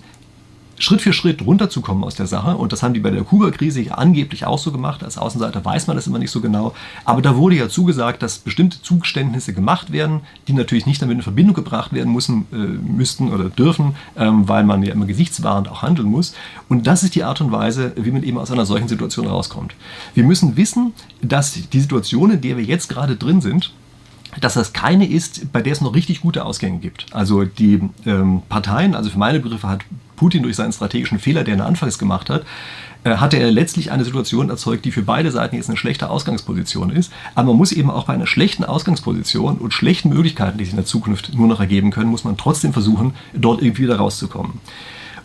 Schritt 0.79 1.01
für 1.01 1.13
Schritt 1.13 1.45
runterzukommen 1.45 2.03
aus 2.03 2.15
der 2.15 2.25
Sache. 2.25 2.55
Und 2.55 2.71
das 2.71 2.81
haben 2.81 2.93
die 2.93 2.99
bei 2.99 3.11
der 3.11 3.23
Kuba-Krise 3.23 3.81
ja 3.81 3.95
angeblich 3.95 4.45
auch 4.45 4.57
so 4.57 4.71
gemacht. 4.71 5.03
Als 5.03 5.17
Außenseiter 5.17 5.63
weiß 5.63 5.87
man 5.87 5.95
das 5.95 6.07
immer 6.07 6.19
nicht 6.19 6.31
so 6.31 6.41
genau. 6.41 6.73
Aber 7.05 7.21
da 7.21 7.35
wurde 7.35 7.55
ja 7.55 7.69
zugesagt, 7.69 8.23
dass 8.23 8.39
bestimmte 8.39 8.81
Zugeständnisse 8.81 9.53
gemacht 9.53 9.91
werden, 9.91 10.21
die 10.47 10.53
natürlich 10.53 10.85
nicht 10.85 11.01
damit 11.01 11.17
in 11.17 11.21
Verbindung 11.21 11.53
gebracht 11.53 11.93
werden 11.93 12.13
müssen, 12.13 12.47
äh, 12.51 12.55
müssten 12.55 13.31
oder 13.31 13.49
dürfen, 13.49 13.95
ähm, 14.15 14.47
weil 14.47 14.63
man 14.63 14.81
ja 14.81 14.93
immer 14.93 15.05
gesichtswahrend 15.05 15.67
auch 15.67 15.81
handeln 15.81 16.07
muss. 16.07 16.33
Und 16.69 16.87
das 16.87 17.03
ist 17.03 17.13
die 17.15 17.23
Art 17.23 17.41
und 17.41 17.51
Weise, 17.51 17.91
wie 17.97 18.11
man 18.11 18.23
eben 18.23 18.37
aus 18.37 18.49
einer 18.49 18.65
solchen 18.65 18.87
Situation 18.87 19.27
rauskommt. 19.27 19.75
Wir 20.13 20.23
müssen 20.23 20.55
wissen, 20.55 20.93
dass 21.21 21.51
die 21.53 21.79
Situation, 21.79 22.31
in 22.31 22.41
der 22.41 22.57
wir 22.57 22.63
jetzt 22.63 22.87
gerade 22.87 23.17
drin 23.17 23.41
sind, 23.41 23.73
dass 24.41 24.53
das 24.53 24.73
keine 24.73 25.07
ist, 25.07 25.51
bei 25.51 25.61
der 25.61 25.73
es 25.73 25.81
noch 25.81 25.95
richtig 25.95 26.21
gute 26.21 26.45
Ausgänge 26.45 26.79
gibt. 26.79 27.07
Also 27.11 27.45
die 27.45 27.81
ähm, 28.05 28.43
Parteien, 28.47 28.95
also 28.95 29.09
für 29.09 29.17
meine 29.17 29.39
Begriffe 29.39 29.67
hat 29.67 29.81
Putin 30.19 30.43
durch 30.43 30.57
seinen 30.57 30.73
strategischen 30.73 31.17
Fehler, 31.17 31.45
den 31.45 31.59
er 31.59 31.65
anfangs 31.65 31.97
gemacht 31.97 32.29
hat, 32.29 32.43
äh, 33.05 33.15
hatte 33.15 33.37
er 33.37 33.49
letztlich 33.51 33.91
eine 33.91 34.03
Situation 34.03 34.49
erzeugt, 34.49 34.83
die 34.83 34.91
für 34.91 35.01
beide 35.01 35.31
Seiten 35.31 35.55
jetzt 35.55 35.69
eine 35.69 35.77
schlechte 35.77 36.09
Ausgangsposition 36.09 36.89
ist. 36.89 37.13
Aber 37.33 37.47
man 37.47 37.57
muss 37.57 37.71
eben 37.71 37.89
auch 37.89 38.05
bei 38.05 38.13
einer 38.13 38.27
schlechten 38.27 38.65
Ausgangsposition 38.65 39.57
und 39.57 39.73
schlechten 39.73 40.09
Möglichkeiten, 40.09 40.57
die 40.57 40.65
sich 40.65 40.73
in 40.73 40.77
der 40.77 40.85
Zukunft 40.85 41.33
nur 41.33 41.47
noch 41.47 41.61
ergeben 41.61 41.91
können, 41.91 42.11
muss 42.11 42.25
man 42.25 42.35
trotzdem 42.35 42.73
versuchen, 42.73 43.13
dort 43.33 43.61
irgendwie 43.61 43.83
wieder 43.83 43.95
rauszukommen. 43.95 44.59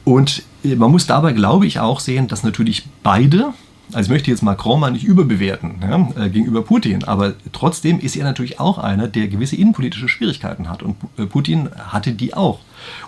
Und 0.05 0.45
äh, 0.63 0.77
man 0.77 0.93
muss 0.93 1.07
dabei, 1.09 1.33
glaube 1.33 1.67
ich, 1.67 1.81
auch 1.81 1.99
sehen, 1.99 2.29
dass 2.29 2.45
natürlich 2.45 2.87
beide, 3.03 3.53
also 3.93 4.07
ich 4.09 4.11
möchte 4.11 4.31
jetzt 4.31 4.43
Macron 4.43 4.81
mal 4.81 4.91
nicht 4.91 5.05
überbewerten 5.05 5.77
ja, 5.83 6.25
äh, 6.25 6.31
gegenüber 6.31 6.63
Putin, 6.63 7.05
aber 7.05 7.35
trotzdem 7.53 8.01
ist 8.01 8.17
er 8.17 8.25
natürlich 8.25 8.59
auch 8.61 8.79
einer, 8.79 9.09
der 9.09 9.29
gewisse 9.29 9.57
innenpolitische 9.57 10.09
Schwierigkeiten 10.09 10.69
hat 10.69 10.83
und 10.83 10.97
äh, 11.19 11.27
Putin 11.27 11.69
hatte 11.77 12.13
die 12.13 12.35
auch. 12.35 12.61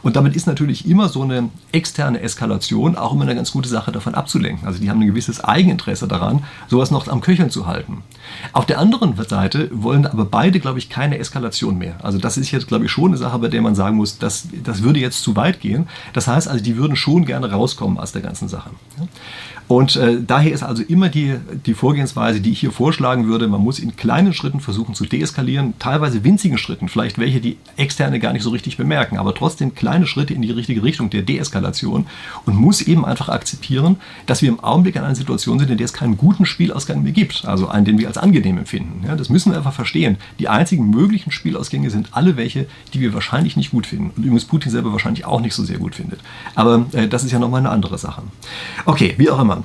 Und 0.03 0.17
damit 0.17 0.37
ist 0.37 0.47
natürlich 0.47 0.89
immer 0.89 1.09
so 1.09 1.23
eine 1.23 1.51
externe 1.73 2.21
Eskalation 2.21 2.97
auch 2.97 3.13
immer 3.13 3.23
eine 3.23 3.35
ganz 3.35 3.53
gute 3.53 3.69
Sache 3.69 3.93
davon 3.93 4.15
abzulenken. 4.15 4.67
Also 4.67 4.81
die 4.81 4.91
haben 4.91 5.01
ein 5.01 5.07
gewisses 5.07 5.43
Eigeninteresse 5.43 6.09
daran, 6.09 6.45
sowas 6.69 6.91
noch 6.91 7.09
am 7.09 7.21
Köcheln 7.21 7.51
zu 7.51 7.67
halten. 7.67 8.03
Auf 8.53 8.67
der 8.67 8.79
anderen 8.79 9.15
Seite 9.29 9.71
wollen 9.73 10.07
aber 10.07 10.25
beide, 10.25 10.61
glaube 10.61 10.79
ich, 10.79 10.89
keine 10.89 11.19
Eskalation 11.19 11.79
mehr. 11.79 11.97
Also 12.03 12.19
das 12.19 12.37
ist 12.37 12.51
jetzt, 12.51 12.69
glaube 12.69 12.87
ich, 12.87 12.91
schon 12.91 13.11
eine 13.11 13.17
Sache, 13.17 13.39
bei 13.39 13.49
der 13.49 13.63
man 13.63 13.75
sagen 13.75 13.97
muss, 13.97 14.19
das, 14.19 14.49
das 14.65 14.83
würde 14.83 15.01
jetzt 15.01 15.23
zu 15.23 15.37
weit 15.37 15.61
gehen. 15.61 15.89
Das 16.13 16.27
heißt 16.27 16.49
also, 16.49 16.63
die 16.63 16.77
würden 16.77 16.97
schon 16.97 17.25
gerne 17.25 17.51
rauskommen 17.51 17.99
aus 17.99 18.13
der 18.13 18.23
ganzen 18.23 18.49
Sache. 18.49 18.71
Und 19.69 19.97
äh, 19.97 20.19
daher 20.25 20.53
ist 20.53 20.63
also 20.63 20.83
immer 20.83 21.09
die, 21.09 21.35
die 21.67 21.75
Vorgehensweise, 21.75 22.41
die 22.41 22.53
ich 22.53 22.61
hier 22.61 22.71
vorschlagen 22.71 23.27
würde, 23.27 23.49
man 23.49 23.61
muss 23.61 23.79
in 23.79 23.97
kleinen 23.97 24.33
Schritten 24.33 24.61
versuchen 24.61 24.95
zu 24.95 25.05
deeskalieren, 25.05 25.75
teilweise 25.79 26.23
winzigen 26.23 26.57
Schritten, 26.57 26.89
vielleicht 26.89 27.19
welche, 27.19 27.41
die 27.41 27.57
Externe 27.77 28.21
gar 28.21 28.33
nicht 28.33 28.43
so 28.43 28.51
richtig 28.51 28.77
bemerken, 28.77 29.19
aber 29.19 29.35
trotzdem 29.35 29.75
kleine 29.75 30.07
Schritte 30.07 30.35
in 30.35 30.43
die 30.43 30.53
richtige 30.53 30.83
Richtung 30.85 31.11
der 31.11 31.23
Deeskalation 31.23 32.07
und 32.45 32.57
muss 32.57 32.81
eben 32.81 33.05
einfach 33.05 33.29
akzeptieren, 33.29 33.97
dass 34.27 34.41
wir 34.41 34.51
im 34.51 34.61
Augenblick 34.61 34.95
in 34.95 35.03
einer 35.03 35.17
Situation 35.17 35.59
sind, 35.59 35.71
in 35.71 35.79
der 35.79 35.85
es 35.87 35.93
keinen 35.93 36.17
guten 36.17 36.47
Spielausgang 36.47 37.03
mehr 37.03 37.13
gibt, 37.13 37.45
also 37.45 37.69
einen, 37.69 37.85
den 37.85 37.99
wir 37.99 38.07
als 38.07 38.19
angenehm 38.19 38.59
empfinden. 38.59 39.05
Ja, 39.07 39.17
das 39.17 39.31
müssen 39.31 39.51
wir 39.51 39.57
einfach 39.57 39.75
verstehen. 39.75 40.17
Die 40.39 40.49
einzigen 40.49 40.91
möglichen 40.91 41.33
Spielausgänge 41.33 41.91
sind 41.91 42.11
alle 42.13 42.37
welche, 42.37 42.67
die 42.95 43.01
wir 43.01 43.15
wahrscheinlich 43.15 43.57
nicht 43.57 43.73
gut 43.73 43.87
finden 43.87 44.13
und 44.17 44.23
übrigens 44.23 44.45
Putin 44.45 44.71
selber 44.71 44.93
wahrscheinlich 44.93 45.25
auch 45.25 45.41
nicht 45.41 45.55
so 45.55 45.65
sehr 45.65 45.79
gut 45.79 45.97
findet. 45.97 46.21
Aber 46.55 46.87
äh, 46.93 47.09
das 47.09 47.25
ist 47.25 47.33
ja 47.33 47.41
nochmal 47.41 47.61
eine 47.61 47.71
andere 47.71 47.99
Sache. 47.99 48.23
Okay, 48.85 49.15
wie 49.19 49.29
auch 49.29 49.41
immer. 49.41 49.56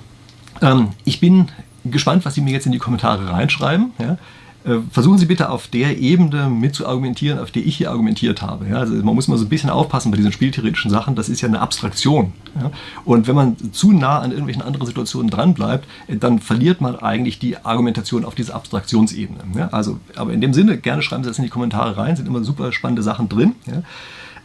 Ähm, 0.62 0.90
ich 1.06 1.20
bin 1.20 1.48
gespannt, 1.86 2.26
was 2.26 2.36
Sie 2.36 2.42
mir 2.42 2.52
jetzt 2.52 2.66
in 2.66 2.72
die 2.72 2.78
Kommentare 2.78 3.30
reinschreiben. 3.30 3.92
Ja? 4.00 4.18
Äh, 4.64 4.80
versuchen 4.92 5.18
Sie 5.18 5.26
bitte 5.26 5.50
auf 5.50 5.68
der 5.68 5.98
Ebene 5.98 6.48
mit 6.48 6.76
zu 6.76 6.88
argumentieren, 6.88 7.40
auf 7.40 7.50
der 7.50 7.66
ich 7.66 7.78
hier 7.78 7.90
argumentiert 7.90 8.42
habe. 8.44 8.68
Ja? 8.68 8.78
Also 8.78 8.94
man 8.94 9.16
muss 9.16 9.28
mal 9.28 9.38
so 9.38 9.46
ein 9.46 9.50
bisschen 9.50 9.72
aufpassen 9.72 10.12
bei 10.12 10.18
diesen 10.18 10.32
spieltheoretischen 10.32 10.92
Sachen. 10.92 11.16
Das 11.16 11.30
ist 11.30 11.42
ja 11.42 11.48
eine 11.48 11.60
Abstraktion. 11.60 12.34
Ja? 12.60 12.72
Und 13.04 13.28
wenn 13.28 13.36
man 13.36 13.58
zu 13.72 13.92
nah 13.92 14.20
an 14.20 14.32
irgendwelchen 14.32 14.62
anderen 14.62 14.86
Situationen 14.86 15.32
dran 15.32 15.54
bleibt, 15.56 15.88
äh, 16.08 16.18
dann 16.18 16.40
verliert 16.40 16.82
man 16.82 16.96
eigentlich 16.96 17.40
die 17.40 17.58
Argumentation 17.58 18.24
auf 18.24 18.36
dieser 18.36 18.54
Abstraktionsebene. 18.54 19.40
Ja? 19.56 19.70
Also, 19.70 20.00
aber 20.16 20.32
in 20.32 20.42
dem 20.42 20.54
Sinne, 20.54 20.78
gerne 20.78 21.02
schreiben 21.02 21.24
Sie 21.24 21.30
das 21.30 21.40
in 21.40 21.44
die 21.44 21.50
Kommentare 21.50 21.98
rein. 21.98 22.16
Sind 22.16 22.28
immer 22.28 22.44
super 22.44 22.72
spannende 22.72 23.02
Sachen 23.02 23.30
drin. 23.30 23.56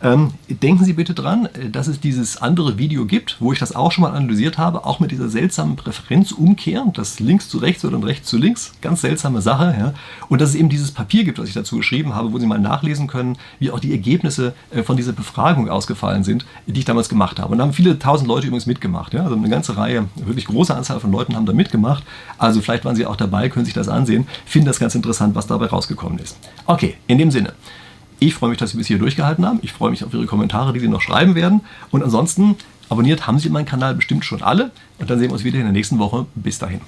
Ähm, 0.02 0.34
denken 0.48 0.84
Sie 0.84 0.92
bitte 0.92 1.14
dran, 1.14 1.46
äh, 1.46 1.70
dass 1.70 1.86
es 1.86 2.00
dieses 2.00 2.36
andere 2.36 2.78
Video 2.78 3.06
gibt, 3.06 3.36
wo 3.40 3.52
ich 3.52 3.58
das 3.58 3.74
auch 3.74 3.92
schon 3.92 4.02
mal 4.02 4.12
analysiert 4.12 4.58
habe, 4.58 4.84
auch 4.84 5.00
mit 5.00 5.10
dieser 5.10 5.28
seltsamen 5.28 5.76
Präferenzumkehr, 5.76 6.84
das 6.94 7.18
links 7.18 7.48
zu 7.48 7.58
rechts 7.58 7.84
oder 7.84 8.02
rechts 8.04 8.28
zu 8.28 8.36
links, 8.36 8.72
ganz 8.82 9.00
seltsame 9.00 9.40
Sache. 9.40 9.74
Ja? 9.78 9.94
Und 10.28 10.40
dass 10.40 10.50
es 10.50 10.54
eben 10.54 10.68
dieses 10.68 10.90
Papier 10.90 11.24
gibt, 11.24 11.38
was 11.38 11.48
ich 11.48 11.54
dazu 11.54 11.78
geschrieben 11.78 12.14
habe, 12.14 12.32
wo 12.32 12.38
Sie 12.38 12.46
mal 12.46 12.58
nachlesen 12.58 13.06
können, 13.06 13.38
wie 13.58 13.70
auch 13.70 13.80
die 13.80 13.92
Ergebnisse 13.92 14.54
äh, 14.70 14.82
von 14.82 14.96
dieser 14.96 15.12
Befragung 15.12 15.70
ausgefallen 15.70 16.24
sind, 16.24 16.44
die 16.66 16.78
ich 16.78 16.84
damals 16.84 17.08
gemacht 17.08 17.38
habe. 17.38 17.52
Und 17.52 17.58
da 17.58 17.64
haben 17.64 17.72
viele 17.72 17.98
tausend 17.98 18.28
Leute 18.28 18.46
übrigens 18.46 18.66
mitgemacht. 18.66 19.14
Ja? 19.14 19.24
Also 19.24 19.34
eine 19.34 19.48
ganze 19.48 19.76
Reihe, 19.76 20.08
wirklich 20.16 20.46
große 20.46 20.74
Anzahl 20.74 21.00
von 21.00 21.10
Leuten 21.10 21.34
haben 21.34 21.46
da 21.46 21.54
mitgemacht. 21.54 22.04
Also 22.36 22.60
vielleicht 22.60 22.84
waren 22.84 22.96
Sie 22.96 23.06
auch 23.06 23.16
dabei, 23.16 23.48
können 23.48 23.64
sich 23.64 23.74
das 23.74 23.88
ansehen, 23.88 24.26
finden 24.44 24.66
das 24.66 24.78
ganz 24.78 24.94
interessant, 24.94 25.34
was 25.34 25.46
dabei 25.46 25.66
rausgekommen 25.66 26.18
ist. 26.18 26.36
Okay, 26.66 26.96
in 27.06 27.16
dem 27.16 27.30
Sinne. 27.30 27.54
Ich 28.18 28.34
freue 28.34 28.50
mich, 28.50 28.58
dass 28.58 28.70
Sie 28.70 28.78
bis 28.78 28.86
hier 28.86 28.98
durchgehalten 28.98 29.44
haben. 29.44 29.58
Ich 29.62 29.72
freue 29.72 29.90
mich 29.90 30.02
auf 30.04 30.14
Ihre 30.14 30.26
Kommentare, 30.26 30.72
die 30.72 30.80
Sie 30.80 30.88
noch 30.88 31.02
schreiben 31.02 31.34
werden. 31.34 31.60
Und 31.90 32.02
ansonsten 32.02 32.56
abonniert 32.88 33.26
haben 33.26 33.38
Sie 33.38 33.50
meinen 33.50 33.66
Kanal 33.66 33.94
bestimmt 33.94 34.24
schon 34.24 34.42
alle. 34.42 34.70
Und 34.98 35.10
dann 35.10 35.18
sehen 35.18 35.28
wir 35.28 35.34
uns 35.34 35.44
wieder 35.44 35.58
in 35.58 35.64
der 35.64 35.72
nächsten 35.72 35.98
Woche. 35.98 36.26
Bis 36.34 36.58
dahin. 36.58 36.80